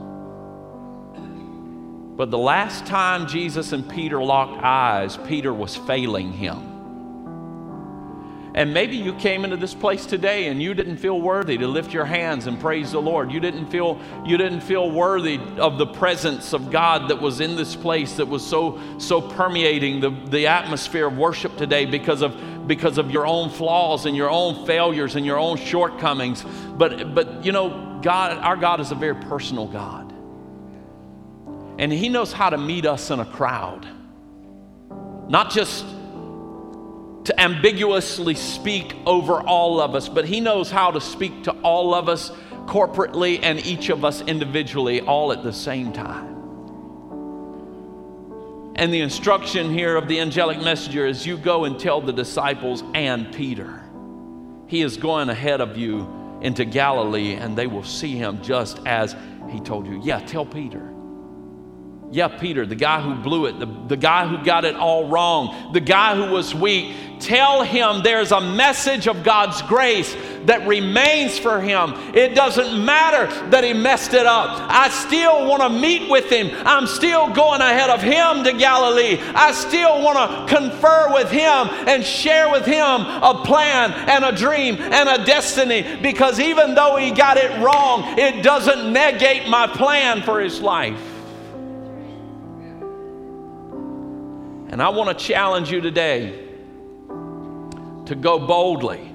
But 2.17 2.31
the 2.31 2.39
last 2.39 2.85
time 2.85 3.27
Jesus 3.27 3.73
and 3.73 3.89
Peter 3.89 4.23
locked 4.23 4.63
eyes, 4.63 5.17
Peter 5.27 5.55
was 5.55 5.75
failing 5.75 6.33
him. 6.33 6.69
And 8.55 8.75
maybe 8.75 8.97
you 8.97 9.15
came 9.15 9.45
into 9.45 9.57
this 9.57 9.73
place 9.73 10.05
today 10.05 10.49
and 10.49 10.61
you 10.61 10.75
didn't 10.75 10.97
feel 10.99 11.19
worthy 11.21 11.57
to 11.57 11.67
lift 11.67 11.95
your 11.95 12.05
hands 12.05 12.47
and 12.47 12.61
praise 12.61 12.93
the 12.93 13.01
Lord. 13.01 13.33
You 13.33 13.41
didn't 13.41 13.69
feel 13.69 14.01
you 14.27 14.37
didn't 14.37 14.63
feel 14.63 14.91
worthy 14.91 15.39
of 15.59 15.79
the 15.79 15.87
presence 15.87 16.53
of 16.53 16.71
God 16.71 17.09
that 17.09 17.23
was 17.23 17.41
in 17.41 17.57
this 17.57 17.77
place 17.77 18.17
that 18.17 18.27
was 18.27 18.45
so 18.45 18.81
so 18.99 19.23
permeating 19.23 20.01
the, 20.01 20.11
the 20.11 20.49
atmosphere 20.49 21.07
of 21.07 21.17
worship 21.17 21.57
today 21.57 21.87
because 21.87 22.21
of 22.21 22.35
because 22.69 22.99
of 22.99 23.11
your 23.11 23.27
own 23.27 23.51
flaws 23.51 24.07
and 24.07 24.17
your 24.17 24.31
own 24.31 24.65
failures 24.67 25.17
and 25.17 25.27
your 25.27 25.39
own 25.39 25.57
shortcomings. 25.57 26.45
But, 26.77 27.15
but 27.15 27.45
you 27.45 27.51
know, 27.51 27.99
God, 28.03 28.39
our 28.39 28.57
God 28.57 28.81
is 28.81 28.93
a 28.93 28.95
very 28.95 29.17
personal 29.17 29.67
God. 29.67 30.13
And 31.79 31.93
He 31.93 32.09
knows 32.09 32.33
how 32.33 32.51
to 32.51 32.59
meet 32.59 32.87
us 32.87 33.11
in 33.11 33.19
a 33.19 33.25
crowd, 33.25 33.87
not 35.29 35.51
just 35.51 35.85
to 37.25 37.41
ambiguously 37.41 38.35
speak 38.35 38.95
over 39.07 39.41
all 39.41 39.81
of 39.81 39.95
us, 39.95 40.09
but 40.09 40.25
He 40.25 40.41
knows 40.41 40.71
how 40.71 40.91
to 40.91 41.01
speak 41.01 41.45
to 41.45 41.53
all 41.63 41.95
of 41.95 42.09
us 42.09 42.31
corporately 42.67 43.41
and 43.43 43.65
each 43.65 43.89
of 43.89 44.05
us 44.05 44.21
individually 44.23 45.01
all 45.01 45.33
at 45.33 45.43
the 45.43 45.53
same 45.53 45.93
time. 45.93 46.38
And 48.79 48.95
the 48.95 49.01
instruction 49.01 49.75
here 49.75 49.97
of 49.97 50.07
the 50.07 50.21
angelic 50.21 50.61
messenger 50.61 51.05
is 51.05 51.27
you 51.27 51.37
go 51.37 51.65
and 51.65 51.81
tell 51.81 52.01
the 52.01 52.13
disciples 52.13 52.85
and 52.95 53.35
Peter. 53.35 53.83
He 54.69 54.83
is 54.83 54.97
going 54.97 55.31
ahead 55.31 55.61
of 55.61 55.77
you 55.77 56.09
into 56.43 56.65
Galilee, 56.65 57.33
and 57.33 57.59
they 57.59 57.67
will 57.67 57.83
see 57.83 58.15
him 58.15 58.41
just 58.41 58.79
as 58.87 59.17
he 59.51 59.59
told 59.59 59.89
you. 59.89 60.01
Yeah, 60.05 60.21
tell 60.21 60.47
Peter. 60.47 60.95
Yeah, 62.11 62.29
Peter, 62.29 62.65
the 62.65 62.75
guy 62.75 63.03
who 63.03 63.15
blew 63.23 63.47
it, 63.47 63.59
the, 63.59 63.67
the 63.67 63.97
guy 63.97 64.27
who 64.27 64.43
got 64.43 64.65
it 64.65 64.75
all 64.75 65.09
wrong, 65.09 65.73
the 65.75 65.81
guy 65.81 66.17
who 66.17 66.33
was 66.33 66.55
weak, 66.55 66.97
tell 67.21 67.63
him 67.63 68.03
there's 68.03 68.33
a 68.33 68.41
message 68.41 69.07
of 69.07 69.23
God's 69.23 69.61
grace 69.63 70.17
that 70.47 70.67
remains 70.67 71.39
for 71.39 71.61
him. 71.61 71.93
It 72.15 72.35
doesn't 72.35 72.83
matter 72.83 73.27
that 73.51 73.63
he 73.63 73.75
messed 73.75 74.15
it 74.15 74.25
up. 74.25 74.49
I 74.71 74.89
still 74.89 75.47
want 75.47 75.61
to 75.61 75.69
meet 75.69 76.09
with 76.09 76.31
him. 76.31 76.49
I'm 76.65 76.87
still 76.87 77.29
going 77.35 77.61
ahead 77.61 77.91
of 77.91 78.01
him 78.01 78.43
to 78.45 78.53
Galilee. 78.59 79.19
I 79.35 79.53
still 79.53 80.01
want 80.01 80.49
to 80.49 80.57
confer 80.57 81.13
with 81.13 81.31
him 81.31 81.69
and 81.89 82.03
share 82.03 82.51
with 82.51 82.65
him 82.65 83.01
a 83.03 83.43
plan 83.45 83.93
and 83.93 84.25
a 84.25 84.33
dream 84.33 84.77
and 84.77 85.09
a 85.11 85.27
destiny 85.27 85.99
because 86.01 86.41
even 86.41 86.75
though 86.75 86.97
he 86.97 87.11
got 87.11 87.37
it 87.37 87.51
wrong, 87.63 88.19
it 88.19 88.43
doesn't 88.43 88.95
negate 88.95 89.47
my 89.49 89.67
plan 89.67 90.23
for 90.23 90.41
his 90.41 90.63
life. 90.63 91.08
And 94.79 94.85
I 94.85 94.91
want 94.91 95.19
to 95.19 95.25
challenge 95.25 95.73
you 95.73 95.81
today 95.81 96.39
to 98.07 98.15
go 98.15 98.39
boldly. 98.39 99.13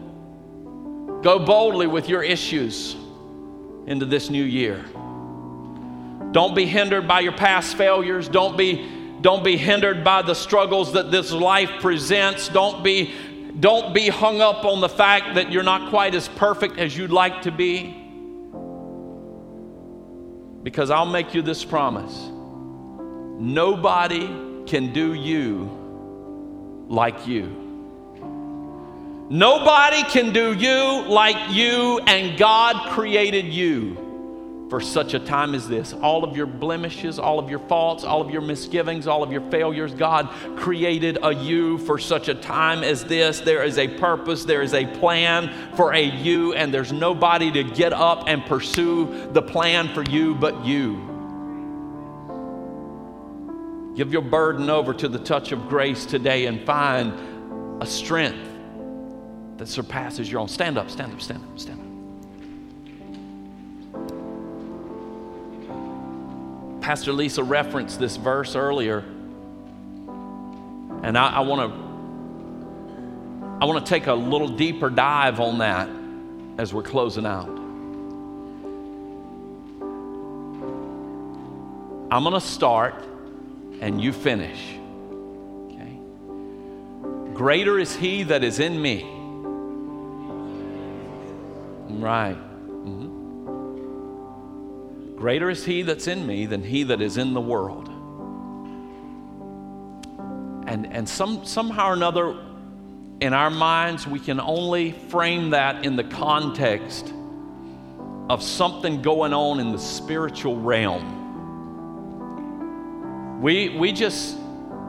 Go 1.22 1.40
boldly 1.40 1.88
with 1.88 2.10
your 2.10 2.22
issues 2.22 2.98
into 3.88 4.06
this 4.06 4.30
new 4.30 4.44
year. 4.44 4.84
Don't 6.34 6.54
be 6.54 6.66
hindered 6.66 7.08
by 7.08 7.22
your 7.22 7.32
past 7.32 7.78
failures. 7.78 8.28
Don't 8.28 8.58
be, 8.58 8.92
don't 9.22 9.42
be 9.42 9.56
hindered 9.56 10.04
by 10.04 10.22
the 10.22 10.34
struggles 10.34 10.92
that 10.92 11.12
this 11.12 11.32
life 11.32 11.72
presents. 11.80 12.50
Don't 12.50 12.84
be, 12.84 13.14
don't 13.58 13.94
be 13.94 14.10
hung 14.10 14.42
up 14.42 14.66
on 14.66 14.82
the 14.82 14.90
fact 14.90 15.36
that 15.36 15.50
you're 15.50 15.64
not 15.64 15.90
quite 15.90 16.14
as 16.14 16.28
perfect 16.28 16.78
as 16.78 16.98
you'd 16.98 17.10
like 17.10 17.44
to 17.44 17.52
be. 17.52 17.86
Because 20.62 20.90
I'll 20.90 21.06
make 21.06 21.34
you 21.34 21.42
this 21.42 21.64
promise 21.64 22.32
nobody 23.40 24.43
can 24.66 24.94
do 24.94 25.14
you 25.14 25.70
like 26.90 27.28
you. 27.28 27.60
Nobody 29.30 30.04
can 30.04 30.34
do 30.34 30.54
you 30.54 31.08
like 31.08 31.52
you, 31.52 32.00
and 32.06 32.38
God 32.38 32.92
created 32.92 33.46
you 33.46 34.68
for 34.70 34.82
such 34.82 35.14
a 35.14 35.20
time 35.20 35.54
as 35.56 35.68
this. 35.68 35.94
All 35.94 36.24
of 36.24 36.36
your 36.36 36.46
blemishes, 36.46 37.20
all 37.20 37.40
of 37.40 37.50
your 37.50 37.60
faults, 37.60 38.04
all 38.04 38.22
of 38.22 38.32
your 38.32 38.42
misgivings, 38.42 39.08
all 39.08 39.24
of 39.24 39.32
your 39.32 39.42
failures, 39.50 39.94
God 39.94 40.30
created 40.58 41.20
a 41.22 41.34
you 41.34 41.78
for 41.78 42.00
such 42.00 42.28
a 42.28 42.36
time 42.36 42.84
as 42.84 43.04
this. 43.06 43.40
There 43.40 43.64
is 43.64 43.78
a 43.78 43.88
purpose, 43.88 44.46
there 44.46 44.62
is 44.62 44.74
a 44.74 44.86
plan 44.86 45.54
for 45.76 45.94
a 45.94 46.02
you, 46.02 46.54
and 46.54 46.74
there's 46.74 46.92
nobody 46.92 47.52
to 47.52 47.64
get 47.64 47.94
up 47.94 48.26
and 48.28 48.44
pursue 48.46 49.30
the 49.32 49.42
plan 49.42 49.94
for 49.94 50.04
you 50.04 50.36
but 50.36 50.66
you. 50.66 51.13
Give 53.96 54.12
your 54.12 54.24
burden 54.24 54.70
over 54.72 54.94
to 54.94 55.08
the 55.08 55.20
touch 55.20 55.52
of 55.52 55.70
grace 55.70 56.06
today 56.06 56.48
and 56.48 56.66
find 56.66 57.82
a 57.82 57.86
strength 57.86 58.50
that 59.58 59.68
surpasses 59.68 60.32
your 60.32 60.42
own. 60.42 60.48
Stand 60.48 60.80
up, 60.80 60.90
stand 60.90 61.14
up, 61.14 61.22
stand 61.22 61.44
up, 61.44 61.60
stand 61.60 61.80
up. 61.80 61.88
Pastor 66.82 67.14
Lisa 67.14 67.44
referenced 67.44 68.00
this 68.00 68.18
verse 68.18 68.56
earlier, 68.56 69.06
and 71.04 71.18
I, 71.18 71.36
I 71.36 71.40
want 71.42 71.72
to 71.72 71.84
I 73.62 73.66
want 73.66 73.86
to 73.86 73.90
take 73.90 74.08
a 74.08 74.14
little 74.14 74.50
deeper 74.50 74.90
dive 74.90 75.40
on 75.40 75.60
that 75.60 75.88
as 76.58 76.74
we're 76.74 76.84
closing 76.84 77.26
out. 77.26 77.48
I'm 82.12 82.24
going 82.24 82.34
to 82.34 82.42
start 82.42 82.96
and 83.84 84.02
you 84.02 84.12
finish. 84.14 84.80
Okay? 85.66 86.00
Greater 87.34 87.78
is 87.78 87.94
he 87.94 88.24
that 88.24 88.42
is 88.42 88.60
in 88.60 88.82
me. 88.82 89.04
Right. 91.90 92.38
Mm-hmm. 92.38 93.10
Greater 95.18 95.50
is 95.50 95.66
he 95.66 95.82
that's 95.82 96.08
in 96.08 96.26
me 96.26 96.46
than 96.46 96.64
he 96.64 96.84
that 96.84 97.02
is 97.02 97.18
in 97.18 97.34
the 97.34 97.42
world. 97.42 97.90
And, 100.66 100.88
and 100.94 101.10
some, 101.10 101.44
somehow 101.46 101.90
or 101.90 101.94
another, 101.94 102.38
in 103.20 103.34
our 103.34 103.50
minds, 103.50 104.08
we 104.08 104.22
can 104.22 104.40
only 104.40 104.94
frame 104.94 105.50
that 105.50 105.84
in 105.86 105.98
the 105.98 106.06
context 106.06 107.14
of 108.30 108.42
something 108.42 109.02
going 109.02 109.34
on 109.34 109.60
in 109.60 109.74
the 109.74 109.78
spiritual 109.78 110.58
realm. 110.58 111.23
We, 113.44 113.70
we 113.70 113.92
just, 113.92 114.38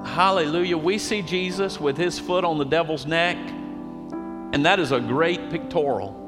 hallelujah, 0.05 0.79
we 0.79 0.99
see 0.99 1.23
Jesus 1.23 1.81
with 1.81 1.97
his 1.97 2.19
foot 2.19 2.45
on 2.45 2.59
the 2.59 2.65
devil's 2.65 3.05
neck, 3.05 3.37
and 3.37 4.65
that 4.65 4.79
is 4.79 4.93
a 4.93 5.01
great 5.01 5.51
pictorial 5.51 6.25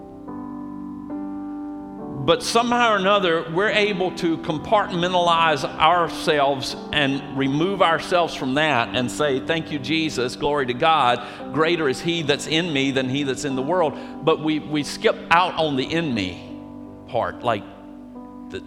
but 2.26 2.42
somehow 2.42 2.94
or 2.94 2.96
another, 2.96 3.48
we're 3.52 3.70
able 3.70 4.10
to 4.16 4.36
compartmentalize 4.38 5.64
ourselves 5.64 6.74
and 6.92 7.38
remove 7.38 7.80
ourselves 7.80 8.34
from 8.34 8.54
that 8.54 8.96
and 8.96 9.08
say, 9.08 9.38
Thank 9.38 9.70
you, 9.70 9.78
Jesus, 9.78 10.34
glory 10.34 10.66
to 10.66 10.74
God. 10.74 11.54
Greater 11.54 11.88
is 11.88 12.00
He 12.00 12.22
that's 12.22 12.48
in 12.48 12.72
me 12.72 12.90
than 12.90 13.08
He 13.08 13.22
that's 13.22 13.44
in 13.44 13.54
the 13.54 13.62
world. 13.62 13.96
But 14.24 14.42
we, 14.42 14.58
we 14.58 14.82
skip 14.82 15.14
out 15.30 15.54
on 15.54 15.76
the 15.76 15.84
in 15.84 16.12
me 16.12 16.58
part. 17.06 17.44
Like, 17.44 17.62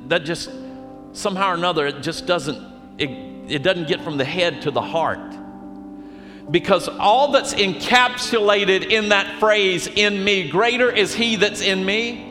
that 0.07 0.23
just 0.23 0.49
somehow 1.11 1.51
or 1.51 1.55
another, 1.55 1.85
it 1.87 2.01
just 2.01 2.25
doesn't, 2.25 2.65
it, 2.97 3.09
it 3.49 3.63
doesn't 3.63 3.87
get 3.87 4.01
from 4.01 4.17
the 4.17 4.25
head 4.25 4.61
to 4.63 4.71
the 4.71 4.81
heart. 4.81 5.35
Because 6.49 6.87
all 6.87 7.31
that's 7.31 7.53
encapsulated 7.53 8.89
in 8.89 9.09
that 9.09 9.39
phrase, 9.39 9.87
in 9.87 10.23
me, 10.23 10.49
greater 10.49 10.89
is 10.91 11.13
He 11.13 11.35
that's 11.35 11.61
in 11.61 11.85
me 11.85 12.29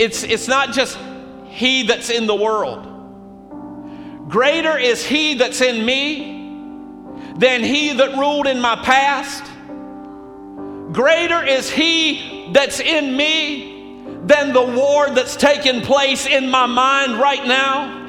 it's, 0.00 0.22
it's 0.22 0.48
not 0.48 0.72
just 0.72 0.98
he 1.48 1.82
that's 1.82 2.08
in 2.08 2.26
the 2.26 2.34
world. 2.34 2.86
Greater 4.30 4.78
is 4.78 5.04
he 5.04 5.34
that's 5.34 5.60
in 5.60 5.84
me 5.84 7.04
than 7.36 7.62
he 7.62 7.92
that 7.92 8.16
ruled 8.16 8.46
in 8.46 8.62
my 8.62 8.76
past. 8.76 9.44
Greater 10.94 11.44
is 11.44 11.68
he 11.68 12.50
that's 12.54 12.80
in 12.80 13.14
me 13.14 14.06
than 14.22 14.54
the 14.54 14.62
war 14.62 15.10
that's 15.10 15.36
taking 15.36 15.82
place 15.82 16.24
in 16.24 16.48
my 16.48 16.64
mind 16.64 17.20
right 17.20 17.46
now. 17.46 17.99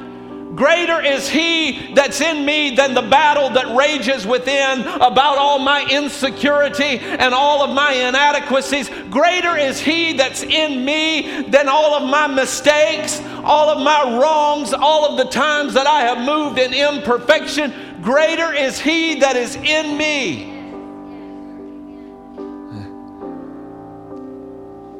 Greater 0.54 1.00
is 1.00 1.28
he 1.28 1.94
that's 1.94 2.20
in 2.20 2.44
me 2.44 2.74
than 2.74 2.92
the 2.92 3.02
battle 3.02 3.48
that 3.50 3.74
rages 3.74 4.26
within 4.26 4.82
about 4.82 5.38
all 5.38 5.58
my 5.58 5.86
insecurity 5.90 6.98
and 6.98 7.32
all 7.32 7.62
of 7.62 7.74
my 7.74 7.92
inadequacies. 7.92 8.90
Greater 9.08 9.56
is 9.56 9.80
he 9.80 10.12
that's 10.12 10.42
in 10.42 10.84
me 10.84 11.42
than 11.48 11.68
all 11.68 11.94
of 11.94 12.08
my 12.08 12.26
mistakes, 12.26 13.22
all 13.44 13.70
of 13.70 13.82
my 13.82 14.18
wrongs, 14.20 14.74
all 14.74 15.06
of 15.10 15.16
the 15.16 15.30
times 15.32 15.72
that 15.72 15.86
I 15.86 16.02
have 16.02 16.18
moved 16.18 16.58
in 16.58 16.74
imperfection. 16.74 17.72
Greater 18.02 18.52
is 18.52 18.78
he 18.78 19.20
that 19.20 19.36
is 19.36 19.56
in 19.56 19.96
me 19.96 20.51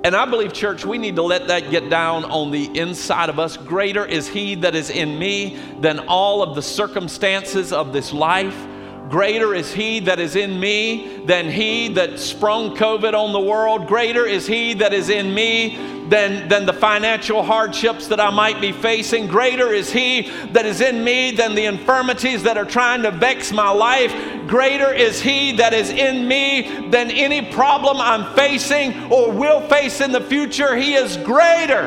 And 0.05 0.17
I 0.17 0.25
believe, 0.25 0.53
church, 0.53 0.85
we 0.85 0.99
need 0.99 1.15
to 1.17 1.23
let 1.23 1.47
that 1.47 1.71
get 1.71 1.89
down 1.89 2.25
on 2.25 2.51
the 2.51 2.77
inside 2.77 3.29
of 3.29 3.39
us. 3.39 3.57
Greater 3.57 4.05
is 4.05 4.27
He 4.27 4.57
that 4.57 4.75
is 4.75 4.91
in 4.91 5.17
me 5.17 5.57
than 5.79 6.01
all 6.01 6.43
of 6.43 6.57
the 6.57 6.63
circumstances 6.63 7.73
of 7.73 7.93
this 7.93 8.13
life. 8.13 8.67
Greater 9.13 9.55
is 9.55 9.71
he 9.71 10.01
that 10.01 10.19
is 10.19 10.37
in 10.37 10.59
me 10.59 11.19
than 11.27 11.51
he 11.51 11.89
that 11.89 12.19
sprung 12.19 12.75
COVID 12.75 13.13
on 13.13 13.35
the 13.35 13.41
world. 13.41 13.87
Greater 13.87 14.25
is 14.25 14.47
he 14.47 14.73
that 14.73 14.95
is 14.95 15.11
in 15.11 15.35
me 15.35 15.77
than, 16.09 16.49
than 16.49 16.65
the 16.65 16.73
financial 16.73 17.43
hardships 17.43 18.07
that 18.07 18.21
I 18.21 18.31
might 18.31 18.59
be 18.59 18.73
facing. 18.73 19.27
Greater 19.27 19.71
is 19.71 19.93
he 19.93 20.31
that 20.53 20.65
is 20.65 20.81
in 20.81 21.05
me 21.05 21.31
than 21.31 21.55
the 21.55 21.67
infirmities 21.67 22.43
that 22.45 22.57
are 22.57 22.65
trying 22.65 23.03
to 23.03 23.11
vex 23.11 23.53
my 23.53 23.69
life. 23.69 24.15
Greater 24.47 24.91
is 24.91 25.21
he 25.21 25.57
that 25.57 25.75
is 25.75 25.91
in 25.91 26.27
me 26.27 26.89
than 26.89 27.11
any 27.11 27.53
problem 27.53 27.99
I'm 28.01 28.35
facing 28.35 29.13
or 29.13 29.31
will 29.31 29.61
face 29.69 30.01
in 30.01 30.13
the 30.13 30.23
future. 30.23 30.75
He 30.75 30.95
is 30.95 31.19
greater. 31.19 31.87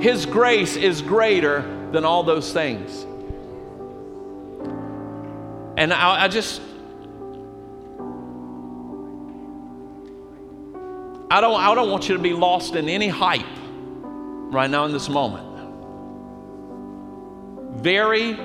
His 0.00 0.26
grace 0.26 0.74
is 0.74 1.00
greater 1.00 1.62
than 1.92 2.04
all 2.04 2.24
those 2.24 2.52
things. 2.52 3.06
And 5.80 5.94
I, 5.94 6.24
I 6.24 6.28
just, 6.28 6.60
I 11.30 11.40
don't, 11.40 11.58
I 11.58 11.74
don't 11.74 11.90
want 11.90 12.06
you 12.06 12.14
to 12.18 12.22
be 12.22 12.34
lost 12.34 12.74
in 12.74 12.86
any 12.86 13.08
hype 13.08 13.46
right 14.52 14.68
now 14.68 14.84
in 14.84 14.92
this 14.92 15.08
moment. 15.08 15.46
Very, 17.82 18.38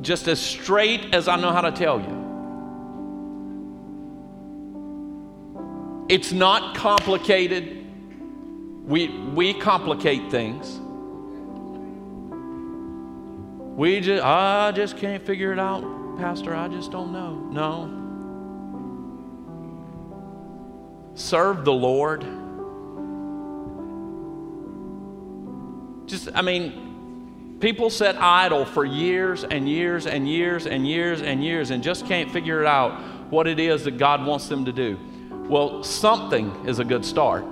just 0.00 0.28
as 0.28 0.38
straight 0.40 1.12
as 1.12 1.26
I 1.26 1.34
know 1.40 1.50
how 1.50 1.62
to 1.62 1.72
tell 1.72 1.98
you. 1.98 2.24
It's 6.08 6.30
not 6.30 6.76
complicated. 6.76 7.84
We, 8.84 9.08
we 9.08 9.54
complicate 9.54 10.30
things. 10.30 10.78
We 13.76 14.00
just, 14.00 14.24
I 14.24 14.72
just 14.72 14.96
can't 14.96 15.24
figure 15.24 15.52
it 15.52 15.58
out. 15.58 15.82
Pastor, 16.16 16.54
I 16.54 16.66
just 16.66 16.90
don't 16.90 17.12
know. 17.12 17.34
No. 17.34 17.92
Serve 21.14 21.66
the 21.66 21.74
Lord. 21.74 22.22
Just, 26.08 26.30
I 26.34 26.40
mean, 26.40 27.58
people 27.60 27.90
sit 27.90 28.16
idle 28.16 28.64
for 28.64 28.86
years 28.86 29.44
and 29.44 29.68
years 29.68 30.06
and 30.06 30.26
years 30.26 30.66
and 30.66 30.88
years 30.88 31.20
and 31.20 31.44
years 31.44 31.70
and 31.70 31.82
just 31.82 32.06
can't 32.06 32.30
figure 32.30 32.62
it 32.62 32.66
out 32.66 32.98
what 33.30 33.46
it 33.46 33.60
is 33.60 33.84
that 33.84 33.98
God 33.98 34.24
wants 34.24 34.48
them 34.48 34.64
to 34.64 34.72
do. 34.72 34.98
Well, 35.50 35.82
something 35.82 36.50
is 36.66 36.78
a 36.78 36.84
good 36.84 37.04
start. 37.04 37.44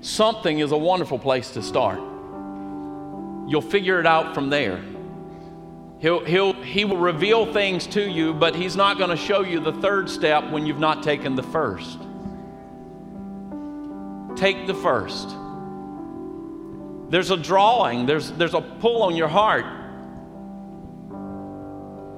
Something 0.00 0.60
is 0.60 0.72
a 0.72 0.78
wonderful 0.78 1.18
place 1.18 1.50
to 1.50 1.62
start. 1.62 2.15
You'll 3.46 3.62
figure 3.62 4.00
it 4.00 4.06
out 4.06 4.34
from 4.34 4.50
there. 4.50 4.82
He'll, 5.98 6.24
he'll, 6.24 6.52
he 6.52 6.84
will 6.84 6.98
reveal 6.98 7.52
things 7.52 7.86
to 7.88 8.02
you, 8.02 8.34
but 8.34 8.54
he's 8.54 8.76
not 8.76 8.98
going 8.98 9.10
to 9.10 9.16
show 9.16 9.42
you 9.42 9.60
the 9.60 9.72
third 9.72 10.10
step 10.10 10.50
when 10.50 10.66
you've 10.66 10.78
not 10.78 11.02
taken 11.02 11.36
the 11.36 11.42
first. 11.42 11.98
Take 14.36 14.66
the 14.66 14.74
first. 14.74 15.30
There's 17.08 17.30
a 17.30 17.36
drawing, 17.36 18.04
there's, 18.04 18.30
there's 18.32 18.54
a 18.54 18.60
pull 18.60 19.02
on 19.02 19.16
your 19.16 19.28
heart. 19.28 19.64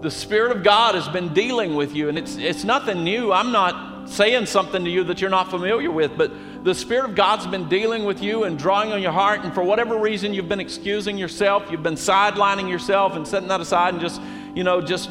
The 0.03 0.11
Spirit 0.11 0.57
of 0.57 0.65
God 0.65 0.95
has 0.95 1.09
been 1.09 1.35
dealing 1.35 1.75
with 1.75 1.95
you, 1.95 2.09
and 2.09 2.19
it's, 2.19 2.37
it's 2.37 2.65
nothing 2.65 3.05
new. 3.05 3.33
I'm 3.33 3.53
not 3.53 4.09
saying 4.09 4.47
something 4.47 4.85
to 4.85 4.91
you 4.91 5.05
that 5.05 5.21
you're 5.21 5.31
not 5.31 5.51
familiar 5.51 5.91
with, 5.91 6.17
but 6.17 6.33
the 6.63 6.75
Spirit 6.75 7.05
of 7.05 7.15
God's 7.15 7.47
been 7.47 7.69
dealing 7.69 8.05
with 8.05 8.23
you 8.23 8.45
and 8.45 8.59
drawing 8.59 8.93
on 8.93 9.01
your 9.01 9.13
heart, 9.13 9.41
and 9.45 9.55
for 9.55 9.63
whatever 9.63 9.99
reason 9.99 10.35
you've 10.35 10.49
been 10.49 10.61
excusing 10.61 11.17
yourself, 11.17 11.71
you've 11.71 11.83
been 11.83 11.95
sidelining 11.95 12.69
yourself 12.69 13.15
and 13.15 13.27
setting 13.27 13.49
that 13.49 13.61
aside 13.61 13.95
and 13.95 14.01
just, 14.01 14.21
you 14.55 14.65
know, 14.65 14.81
just 14.81 15.11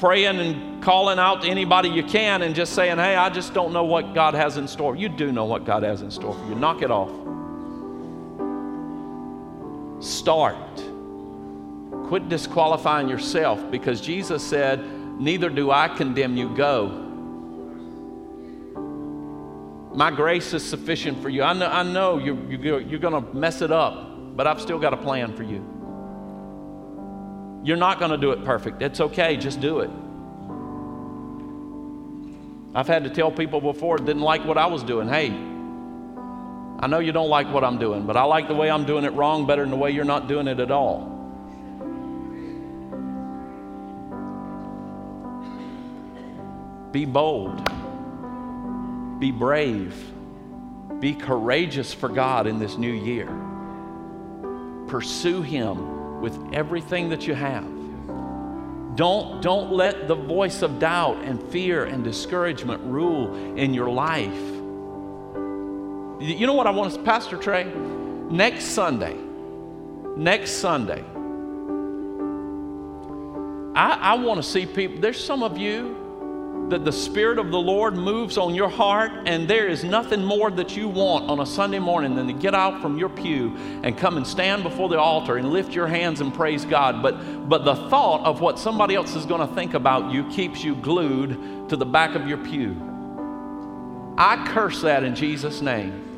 praying 0.00 0.38
and 0.38 0.82
calling 0.82 1.18
out 1.18 1.42
to 1.42 1.48
anybody 1.48 1.88
you 1.88 2.02
can 2.02 2.42
and 2.42 2.54
just 2.54 2.74
saying, 2.74 2.98
hey, 2.98 3.14
I 3.14 3.30
just 3.30 3.54
don't 3.54 3.72
know 3.72 3.84
what 3.84 4.14
God 4.14 4.34
has 4.34 4.56
in 4.56 4.66
store. 4.66 4.96
You 4.96 5.08
do 5.08 5.30
know 5.30 5.44
what 5.44 5.64
God 5.64 5.84
has 5.84 6.02
in 6.02 6.10
store 6.10 6.34
for 6.34 6.44
you. 6.48 6.54
Knock 6.54 6.82
it 6.82 6.90
off. 6.90 7.10
Start. 10.04 10.56
Quit 12.08 12.28
disqualifying 12.28 13.08
yourself 13.08 13.70
because 13.70 14.00
Jesus 14.00 14.42
said, 14.42 14.80
Neither 15.20 15.48
do 15.48 15.70
I 15.70 15.88
condemn 15.88 16.36
you. 16.36 16.48
Go. 16.56 17.01
My 19.94 20.10
grace 20.10 20.54
is 20.54 20.64
sufficient 20.64 21.20
for 21.20 21.28
you. 21.28 21.42
I 21.42 21.52
know, 21.52 21.66
I 21.66 21.82
know 21.82 22.18
you're, 22.18 22.80
you're, 22.80 22.98
going 22.98 23.22
to 23.22 23.34
mess 23.34 23.60
it 23.60 23.70
up, 23.70 24.36
but 24.36 24.46
I've 24.46 24.60
still 24.60 24.78
got 24.78 24.94
a 24.94 24.96
plan 24.96 25.36
for 25.36 25.42
you. 25.42 25.62
You're 27.62 27.76
not 27.76 27.98
going 27.98 28.10
to 28.10 28.16
do 28.16 28.30
it 28.32 28.42
perfect. 28.44 28.80
It's 28.80 29.00
okay, 29.00 29.36
just 29.36 29.60
do 29.60 29.80
it. 29.80 29.90
I've 32.74 32.88
had 32.88 33.04
to 33.04 33.10
tell 33.10 33.30
people 33.30 33.60
before 33.60 33.98
didn't 33.98 34.22
like 34.22 34.46
what 34.46 34.56
I 34.56 34.66
was 34.66 34.82
doing. 34.82 35.08
Hey, 35.08 35.28
I 36.80 36.86
know 36.86 36.98
you 36.98 37.12
don't 37.12 37.28
like 37.28 37.52
what 37.52 37.62
I'm 37.62 37.78
doing, 37.78 38.06
but 38.06 38.16
I 38.16 38.24
like 38.24 38.48
the 38.48 38.54
way 38.54 38.70
I'm 38.70 38.86
doing 38.86 39.04
it 39.04 39.12
wrong 39.12 39.46
better 39.46 39.62
than 39.62 39.70
the 39.70 39.76
way 39.76 39.90
you're 39.90 40.04
not 40.06 40.26
doing 40.26 40.48
it 40.48 40.58
at 40.58 40.70
all. 40.70 41.10
Be 46.92 47.04
bold. 47.04 47.81
Be 49.22 49.30
brave. 49.30 49.94
Be 50.98 51.14
courageous 51.14 51.94
for 51.94 52.08
God 52.08 52.48
in 52.48 52.58
this 52.58 52.76
new 52.76 52.90
year. 52.90 53.28
Pursue 54.88 55.42
Him 55.42 56.20
with 56.20 56.36
everything 56.52 57.10
that 57.10 57.24
you 57.28 57.34
have. 57.34 57.62
Don't, 58.96 59.40
don't 59.40 59.70
let 59.70 60.08
the 60.08 60.16
voice 60.16 60.62
of 60.62 60.80
doubt 60.80 61.18
and 61.18 61.40
fear 61.40 61.84
and 61.84 62.02
discouragement 62.02 62.82
rule 62.82 63.32
in 63.56 63.72
your 63.72 63.90
life. 63.90 64.34
You 66.20 66.44
know 66.44 66.54
what 66.54 66.66
I 66.66 66.70
want 66.70 66.92
to, 66.92 67.02
Pastor 67.04 67.36
Trey? 67.36 67.72
Next 68.28 68.64
Sunday, 68.64 69.16
next 70.16 70.54
Sunday, 70.54 71.04
I, 73.76 73.98
I 74.00 74.14
want 74.14 74.42
to 74.42 74.42
see 74.42 74.66
people. 74.66 75.00
There's 75.00 75.24
some 75.24 75.44
of 75.44 75.56
you 75.56 76.01
that 76.72 76.86
the 76.86 76.92
Spirit 76.92 77.38
of 77.38 77.50
the 77.50 77.58
Lord 77.58 77.94
moves 77.94 78.38
on 78.38 78.54
your 78.54 78.70
heart, 78.70 79.12
and 79.26 79.46
there 79.46 79.68
is 79.68 79.84
nothing 79.84 80.24
more 80.24 80.50
that 80.50 80.74
you 80.74 80.88
want 80.88 81.28
on 81.28 81.40
a 81.40 81.46
Sunday 81.46 81.78
morning 81.78 82.14
than 82.14 82.26
to 82.26 82.32
get 82.32 82.54
out 82.54 82.80
from 82.80 82.96
your 82.96 83.10
pew 83.10 83.54
and 83.82 83.96
come 83.96 84.16
and 84.16 84.26
stand 84.26 84.62
before 84.62 84.88
the 84.88 84.98
altar 84.98 85.36
and 85.36 85.50
lift 85.52 85.74
your 85.74 85.86
hands 85.86 86.22
and 86.22 86.32
praise 86.32 86.64
God. 86.64 87.02
But, 87.02 87.46
but 87.46 87.66
the 87.66 87.74
thought 87.90 88.24
of 88.24 88.40
what 88.40 88.58
somebody 88.58 88.94
else 88.94 89.14
is 89.14 89.26
going 89.26 89.46
to 89.46 89.54
think 89.54 89.74
about 89.74 90.12
you 90.12 90.26
keeps 90.30 90.64
you 90.64 90.74
glued 90.74 91.68
to 91.68 91.76
the 91.76 91.84
back 91.84 92.14
of 92.14 92.26
your 92.26 92.38
pew. 92.38 92.74
I 94.16 94.42
curse 94.48 94.80
that 94.80 95.04
in 95.04 95.14
Jesus' 95.14 95.60
name. 95.60 96.08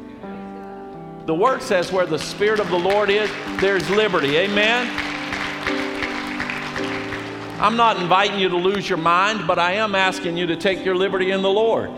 The 1.27 1.35
word 1.35 1.63
says, 1.63 1.91
where 1.91 2.07
the 2.07 2.19
Spirit 2.19 2.61
of 2.61 2.69
the 2.69 2.79
Lord 2.79 3.11
is, 3.11 3.29
there's 3.59 3.91
liberty. 3.91 4.37
Amen. 4.37 4.87
I'm 7.61 7.77
not 7.77 7.99
inviting 7.99 8.41
you 8.41 8.49
to 8.49 8.57
lose 8.57 8.89
your 8.89 8.99
mind, 8.99 9.47
but 9.47 9.59
I 9.59 9.75
am 9.75 9.95
asking 9.95 10.37
you 10.37 10.47
to 10.47 10.57
take 10.57 10.85
your 10.85 10.97
liberty 10.97 11.31
in 11.31 11.41
the 11.41 11.51
Lord. 11.51 11.91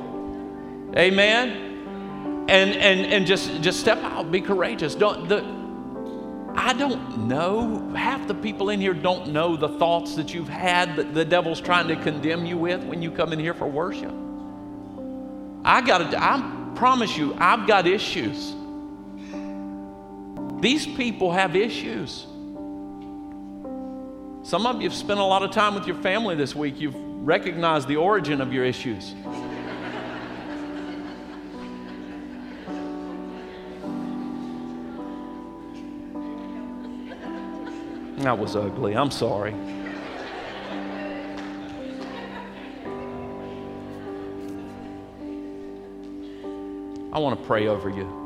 Amen. 0.96 2.46
And 2.48 2.74
and 2.74 3.06
and 3.06 3.26
just 3.26 3.62
just 3.62 3.80
step 3.80 3.98
out, 4.02 4.30
be 4.30 4.40
courageous. 4.40 4.94
Don't 4.94 5.28
the 5.28 5.44
I 6.54 6.72
don't 6.72 7.26
know. 7.26 7.90
Half 7.94 8.28
the 8.28 8.34
people 8.34 8.70
in 8.70 8.80
here 8.80 8.94
don't 8.94 9.28
know 9.28 9.56
the 9.56 9.68
thoughts 9.68 10.14
that 10.16 10.32
you've 10.32 10.48
had 10.48 10.96
that 10.96 11.14
the 11.14 11.24
devil's 11.24 11.60
trying 11.60 11.88
to 11.88 11.96
condemn 11.96 12.46
you 12.46 12.56
with 12.56 12.84
when 12.84 13.02
you 13.02 13.10
come 13.10 13.32
in 13.32 13.38
here 13.38 13.54
for 13.54 13.66
worship. 13.66 14.14
I 15.64 15.80
got 15.80 16.14
I 16.14 16.72
promise 16.76 17.16
you, 17.16 17.34
I've 17.38 17.66
got 17.66 17.86
issues. 17.86 18.54
These 20.60 20.86
people 20.86 21.32
have 21.32 21.56
issues. 21.56 22.26
Some 24.46 24.64
of 24.64 24.80
you 24.80 24.88
have 24.88 24.96
spent 24.96 25.18
a 25.18 25.24
lot 25.24 25.42
of 25.42 25.50
time 25.50 25.74
with 25.74 25.88
your 25.88 25.96
family 25.96 26.36
this 26.36 26.54
week. 26.54 26.80
You've 26.80 26.94
recognized 26.94 27.88
the 27.88 27.96
origin 27.96 28.40
of 28.40 28.52
your 28.52 28.64
issues. 28.64 29.12
That 38.18 38.38
was 38.38 38.54
ugly. 38.54 38.96
I'm 38.96 39.10
sorry. 39.10 39.52
I 47.12 47.18
want 47.18 47.40
to 47.40 47.46
pray 47.48 47.66
over 47.66 47.90
you. 47.90 48.25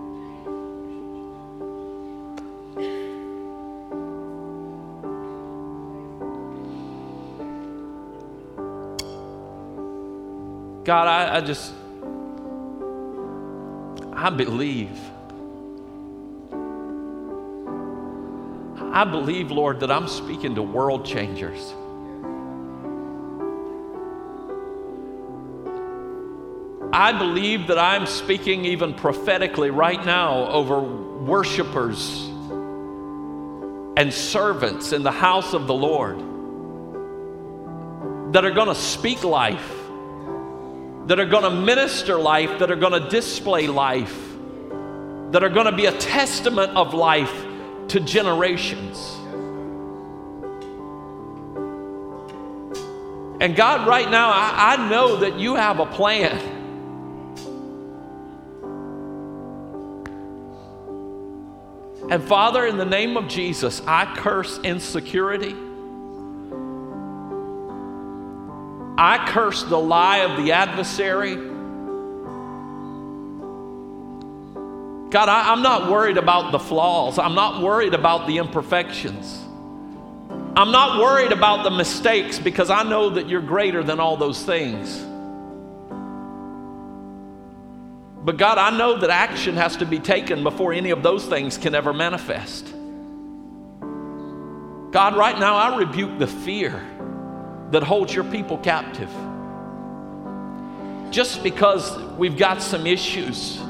God, 10.90 11.06
I, 11.06 11.36
I 11.36 11.40
just, 11.40 11.72
I 14.12 14.28
believe. 14.28 14.98
I 18.92 19.04
believe, 19.04 19.52
Lord, 19.52 19.78
that 19.78 19.92
I'm 19.92 20.08
speaking 20.08 20.56
to 20.56 20.62
world 20.62 21.06
changers. 21.06 21.60
I 26.92 27.16
believe 27.16 27.68
that 27.68 27.78
I'm 27.78 28.06
speaking 28.06 28.64
even 28.64 28.92
prophetically 28.92 29.70
right 29.70 30.04
now 30.04 30.48
over 30.48 30.80
worshipers 30.80 32.26
and 33.96 34.12
servants 34.12 34.90
in 34.90 35.04
the 35.04 35.12
house 35.12 35.54
of 35.54 35.68
the 35.68 35.74
Lord 35.74 36.18
that 38.32 38.44
are 38.44 38.50
going 38.50 38.66
to 38.66 38.74
speak 38.74 39.22
life 39.22 39.76
that 41.10 41.18
are 41.18 41.26
going 41.26 41.42
to 41.42 41.50
minister 41.50 42.20
life, 42.20 42.60
that 42.60 42.70
are 42.70 42.76
going 42.76 42.92
to 42.92 43.08
display 43.08 43.66
life, 43.66 44.16
that 45.32 45.42
are 45.42 45.48
going 45.48 45.66
to 45.66 45.72
be 45.72 45.86
a 45.86 45.98
testament 45.98 46.70
of 46.76 46.94
life 46.94 47.34
to 47.88 47.98
generations. 47.98 48.96
And 53.40 53.56
God, 53.56 53.88
right 53.88 54.08
now, 54.08 54.30
I, 54.30 54.76
I 54.78 54.88
know 54.88 55.16
that 55.16 55.36
you 55.36 55.56
have 55.56 55.80
a 55.80 55.86
plan. 55.86 56.38
And 62.08 62.22
Father, 62.22 62.64
in 62.66 62.76
the 62.76 62.84
name 62.84 63.16
of 63.16 63.26
Jesus, 63.26 63.82
I 63.84 64.14
curse 64.14 64.60
insecurity. 64.60 65.56
I 69.02 69.24
curse 69.30 69.62
the 69.62 69.78
lie 69.78 70.18
of 70.18 70.44
the 70.44 70.52
adversary. 70.52 71.34
God, 75.10 75.26
I, 75.30 75.54
am 75.54 75.62
not 75.62 75.90
worried 75.90 76.18
about 76.18 76.52
the 76.52 76.58
flaws. 76.58 77.18
I'm 77.18 77.34
not 77.34 77.62
worried 77.62 77.94
about 77.94 78.26
the 78.26 78.36
imperfections. 78.36 79.38
I'm 80.54 80.70
not 80.70 81.00
worried 81.00 81.32
about 81.32 81.64
the 81.64 81.70
mistakes 81.70 82.38
because 82.38 82.68
I 82.68 82.82
know 82.82 83.08
that 83.08 83.26
you're 83.26 83.40
greater 83.40 83.82
than 83.82 84.00
all 84.00 84.18
those 84.18 84.42
things. 84.42 84.98
But 88.22 88.36
God, 88.36 88.58
I 88.58 88.76
know 88.76 88.98
that 88.98 89.08
action 89.08 89.56
has 89.56 89.78
to 89.78 89.86
be 89.86 89.98
taken 89.98 90.42
before 90.44 90.74
any 90.74 90.90
of 90.90 91.02
those 91.02 91.24
things 91.24 91.56
can 91.56 91.74
ever 91.74 91.94
manifest. 91.94 92.66
God, 94.92 95.16
right 95.16 95.38
now 95.38 95.56
I 95.56 95.78
rebuke 95.78 96.18
the 96.18 96.26
fear 96.26 96.86
that 97.70 97.82
holds 97.82 98.14
your 98.14 98.24
people 98.24 98.58
captive. 98.58 99.10
Just 101.10 101.42
because 101.42 101.98
we've 102.16 102.36
got 102.36 102.62
some 102.62 102.86
issues, 102.86 103.60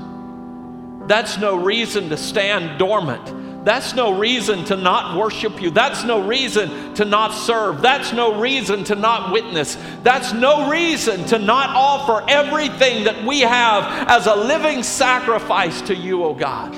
that's 1.07 1.38
no 1.38 1.57
reason 1.57 2.09
to 2.11 2.16
stand 2.16 2.78
dormant. 2.78 3.64
That's 3.64 3.94
no 3.94 4.18
reason 4.18 4.64
to 4.66 4.76
not 4.76 5.18
worship 5.18 5.61
you. 5.61 5.70
That's 5.70 6.05
no 6.05 6.26
reason 6.26 6.94
to 6.94 7.05
not 7.05 7.32
serve. 7.32 7.82
That's 7.82 8.12
no 8.12 8.40
reason 8.40 8.84
to 8.84 8.94
not 8.94 9.32
witness. 9.32 9.76
That's 10.03 10.32
no 10.32 10.70
reason 10.70 11.24
to 11.26 11.38
not 11.38 11.70
offer 11.70 12.24
everything 12.28 13.05
that 13.05 13.22
we 13.26 13.40
have 13.40 14.09
as 14.09 14.26
a 14.26 14.34
living 14.34 14.82
sacrifice 14.82 15.82
to 15.82 15.94
you, 15.94 16.24
oh 16.24 16.34
God. 16.34 16.74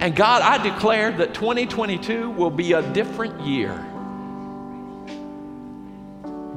And 0.00 0.16
God, 0.16 0.40
I 0.40 0.62
declare 0.62 1.12
that 1.18 1.34
2022 1.34 2.30
will 2.30 2.50
be 2.50 2.72
a 2.72 2.80
different 2.92 3.40
year 3.42 3.89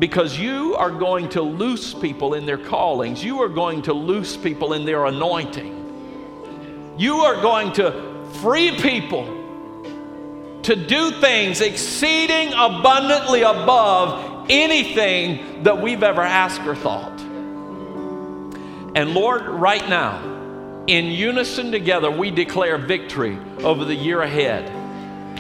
because 0.04 0.38
you 0.38 0.76
are 0.76 0.92
going 0.92 1.30
to 1.30 1.42
loose 1.42 1.94
people 1.94 2.34
in 2.34 2.46
their 2.46 2.58
callings. 2.58 3.24
You 3.24 3.42
are 3.42 3.48
going 3.48 3.84
to 3.84 3.94
loose 3.94 4.36
people 4.36 4.74
in 4.74 4.84
their 4.84 5.06
anointing. 5.06 6.96
You 6.98 7.20
are 7.20 7.42
going 7.42 7.72
to 7.76 8.28
free 8.42 8.76
people 8.82 9.24
to 10.64 10.76
do 10.76 11.12
things 11.22 11.62
exceeding 11.62 12.50
abundantly 12.50 13.44
above 13.44 14.48
anything 14.50 15.64
that 15.64 15.82
we've 15.82 16.04
ever 16.04 16.22
asked 16.22 16.68
or 16.68 16.76
thought. 16.76 17.22
And 17.22 19.14
Lord, 19.14 19.46
right 19.46 19.88
now, 19.88 20.84
in 20.86 21.06
unison 21.06 21.72
together, 21.72 22.12
we 22.12 22.30
declare 22.30 22.78
victory 22.78 23.40
over 23.60 23.86
the 23.86 23.96
year 23.96 24.22
ahead. 24.22 24.70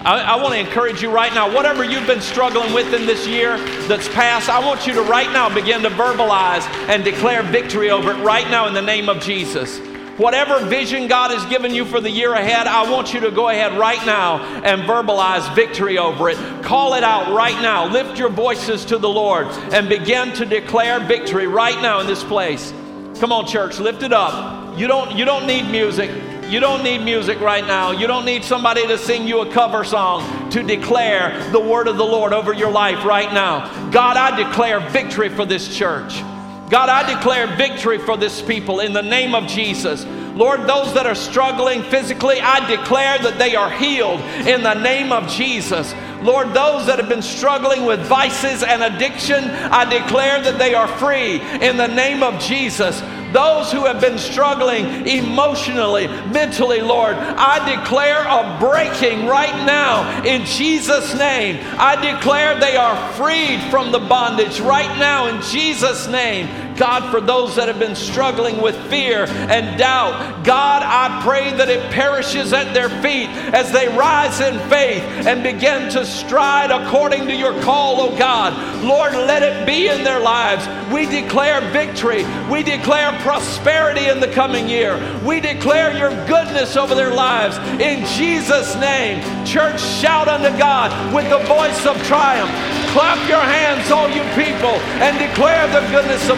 I, 0.05 0.19
I 0.19 0.35
want 0.35 0.53
to 0.53 0.59
encourage 0.59 1.01
you 1.01 1.09
right 1.09 1.33
now, 1.33 1.53
whatever 1.53 1.85
you've 1.85 2.05
been 2.05 2.19
struggling 2.19 2.73
with 2.73 2.93
in 2.93 3.05
this 3.05 3.25
year 3.25 3.57
that's 3.87 4.09
passed, 4.09 4.49
I 4.49 4.59
want 4.59 4.85
you 4.85 4.93
to 4.95 5.01
right 5.03 5.31
now 5.31 5.53
begin 5.53 5.81
to 5.83 5.89
verbalize 5.89 6.67
and 6.89 7.05
declare 7.05 7.41
victory 7.41 7.89
over 7.89 8.11
it 8.11 8.21
right 8.21 8.49
now 8.49 8.67
in 8.67 8.73
the 8.73 8.81
name 8.81 9.07
of 9.07 9.21
Jesus. 9.21 9.79
Whatever 10.17 10.63
vision 10.65 11.07
God 11.07 11.31
has 11.31 11.43
given 11.49 11.73
you 11.73 11.85
for 11.85 12.01
the 12.01 12.09
year 12.09 12.33
ahead, 12.33 12.67
I 12.67 12.91
want 12.91 13.13
you 13.13 13.21
to 13.21 13.31
go 13.31 13.47
ahead 13.47 13.79
right 13.79 14.05
now 14.05 14.39
and 14.63 14.81
verbalize 14.81 15.55
victory 15.55 15.97
over 15.97 16.29
it. 16.29 16.37
Call 16.63 16.95
it 16.95 17.03
out 17.03 17.33
right 17.33 17.59
now. 17.61 17.87
Lift 17.87 18.19
your 18.19 18.29
voices 18.29 18.83
to 18.85 18.97
the 18.97 19.09
Lord 19.09 19.47
and 19.71 19.87
begin 19.87 20.33
to 20.33 20.45
declare 20.45 20.99
victory 20.99 21.47
right 21.47 21.81
now 21.81 22.01
in 22.01 22.07
this 22.07 22.23
place. 22.25 22.73
Come 23.19 23.31
on, 23.31 23.47
church, 23.47 23.79
lift 23.79 24.03
it 24.03 24.11
up. 24.11 24.77
You 24.77 24.87
don't, 24.87 25.17
you 25.17 25.23
don't 25.23 25.47
need 25.47 25.71
music. 25.71 26.11
You 26.53 26.59
don't 26.59 26.83
need 26.83 26.99
music 26.99 27.39
right 27.39 27.65
now. 27.65 27.89
You 27.89 28.05
don't 28.05 28.25
need 28.25 28.43
somebody 28.43 28.85
to 28.85 28.95
sing 28.95 29.27
you 29.27 29.41
a 29.41 29.51
cover 29.51 29.83
song 29.83 30.51
to 30.51 30.61
declare 30.61 31.49
the 31.51 31.59
word 31.59 31.87
of 31.87 31.97
the 31.97 32.05
Lord 32.05 32.31
over 32.31 32.53
your 32.53 32.69
life 32.69 33.03
right 33.05 33.33
now. 33.33 33.89
God, 33.89 34.17
I 34.17 34.37
declare 34.37 34.79
victory 34.91 35.29
for 35.29 35.45
this 35.45 35.75
church. 35.75 36.21
God, 36.69 36.89
I 36.89 37.11
declare 37.11 37.47
victory 37.57 37.97
for 37.97 38.17
this 38.17 38.39
people 38.39 38.81
in 38.81 38.93
the 38.93 39.01
name 39.01 39.33
of 39.33 39.47
Jesus. 39.47 40.05
Lord, 40.35 40.61
those 40.61 40.93
that 40.95 41.05
are 41.05 41.15
struggling 41.15 41.83
physically, 41.83 42.41
I 42.41 42.67
declare 42.67 43.19
that 43.19 43.37
they 43.37 43.55
are 43.55 43.69
healed 43.69 44.19
in 44.47 44.63
the 44.63 44.73
name 44.73 45.11
of 45.11 45.29
Jesus. 45.29 45.93
Lord, 46.23 46.53
those 46.53 46.87
that 46.87 46.99
have 46.99 47.09
been 47.09 47.21
struggling 47.21 47.85
with 47.85 47.99
vices 48.01 48.63
and 48.63 48.81
addiction, 48.81 49.43
I 49.43 49.85
declare 49.85 50.41
that 50.41 50.57
they 50.57 50.73
are 50.73 50.87
free 50.87 51.41
in 51.61 51.77
the 51.77 51.87
name 51.87 52.23
of 52.23 52.39
Jesus. 52.41 53.01
Those 53.33 53.71
who 53.71 53.85
have 53.85 53.99
been 53.99 54.19
struggling 54.19 55.07
emotionally, 55.07 56.07
mentally, 56.07 56.81
Lord, 56.81 57.15
I 57.15 57.77
declare 57.77 58.21
a 58.21 58.59
breaking 58.59 59.25
right 59.25 59.65
now 59.65 60.23
in 60.23 60.45
Jesus' 60.45 61.15
name. 61.15 61.57
I 61.79 61.95
declare 61.95 62.59
they 62.59 62.77
are 62.77 62.95
freed 63.13 63.59
from 63.71 63.91
the 63.91 63.99
bondage 63.99 64.59
right 64.59 64.99
now 64.99 65.27
in 65.27 65.41
Jesus' 65.41 66.07
name. 66.07 66.47
God, 66.77 67.11
for 67.11 67.21
those 67.21 67.55
that 67.55 67.67
have 67.67 67.79
been 67.79 67.95
struggling 67.95 68.61
with 68.61 68.75
fear 68.89 69.25
and 69.27 69.77
doubt, 69.77 70.43
God, 70.43 70.83
I 70.83 71.21
pray 71.23 71.53
that 71.53 71.69
it 71.69 71.91
perishes 71.91 72.53
at 72.53 72.73
their 72.73 72.89
feet 73.01 73.29
as 73.53 73.71
they 73.71 73.87
rise 73.89 74.39
in 74.39 74.57
faith 74.69 75.03
and 75.25 75.43
begin 75.43 75.89
to 75.91 76.05
stride 76.05 76.71
according 76.71 77.27
to 77.27 77.35
your 77.35 77.59
call, 77.61 78.01
oh 78.01 78.17
God. 78.17 78.53
Lord, 78.83 79.13
let 79.13 79.43
it 79.43 79.65
be 79.65 79.87
in 79.87 80.03
their 80.03 80.19
lives. 80.19 80.67
We 80.91 81.05
declare 81.05 81.61
victory. 81.71 82.25
We 82.49 82.63
declare 82.63 83.11
prosperity 83.21 84.07
in 84.07 84.19
the 84.19 84.27
coming 84.27 84.67
year. 84.67 84.99
We 85.25 85.39
declare 85.39 85.95
your 85.97 86.09
goodness 86.27 86.75
over 86.75 86.95
their 86.95 87.13
lives 87.13 87.57
in 87.81 88.05
Jesus' 88.17 88.75
name. 88.75 89.21
Church, 89.45 89.81
shout 89.81 90.27
unto 90.27 90.55
God 90.57 91.13
with 91.13 91.29
the 91.29 91.39
voice 91.45 91.85
of 91.85 91.95
triumph. 92.05 92.51
Clap 92.93 93.17
your 93.27 93.41
hands, 93.41 93.89
all 93.89 94.07
you 94.07 94.21
people, 94.37 94.77
and 95.01 95.17
declare 95.17 95.65
the 95.67 95.81
goodness 95.89 96.29
of 96.29 96.37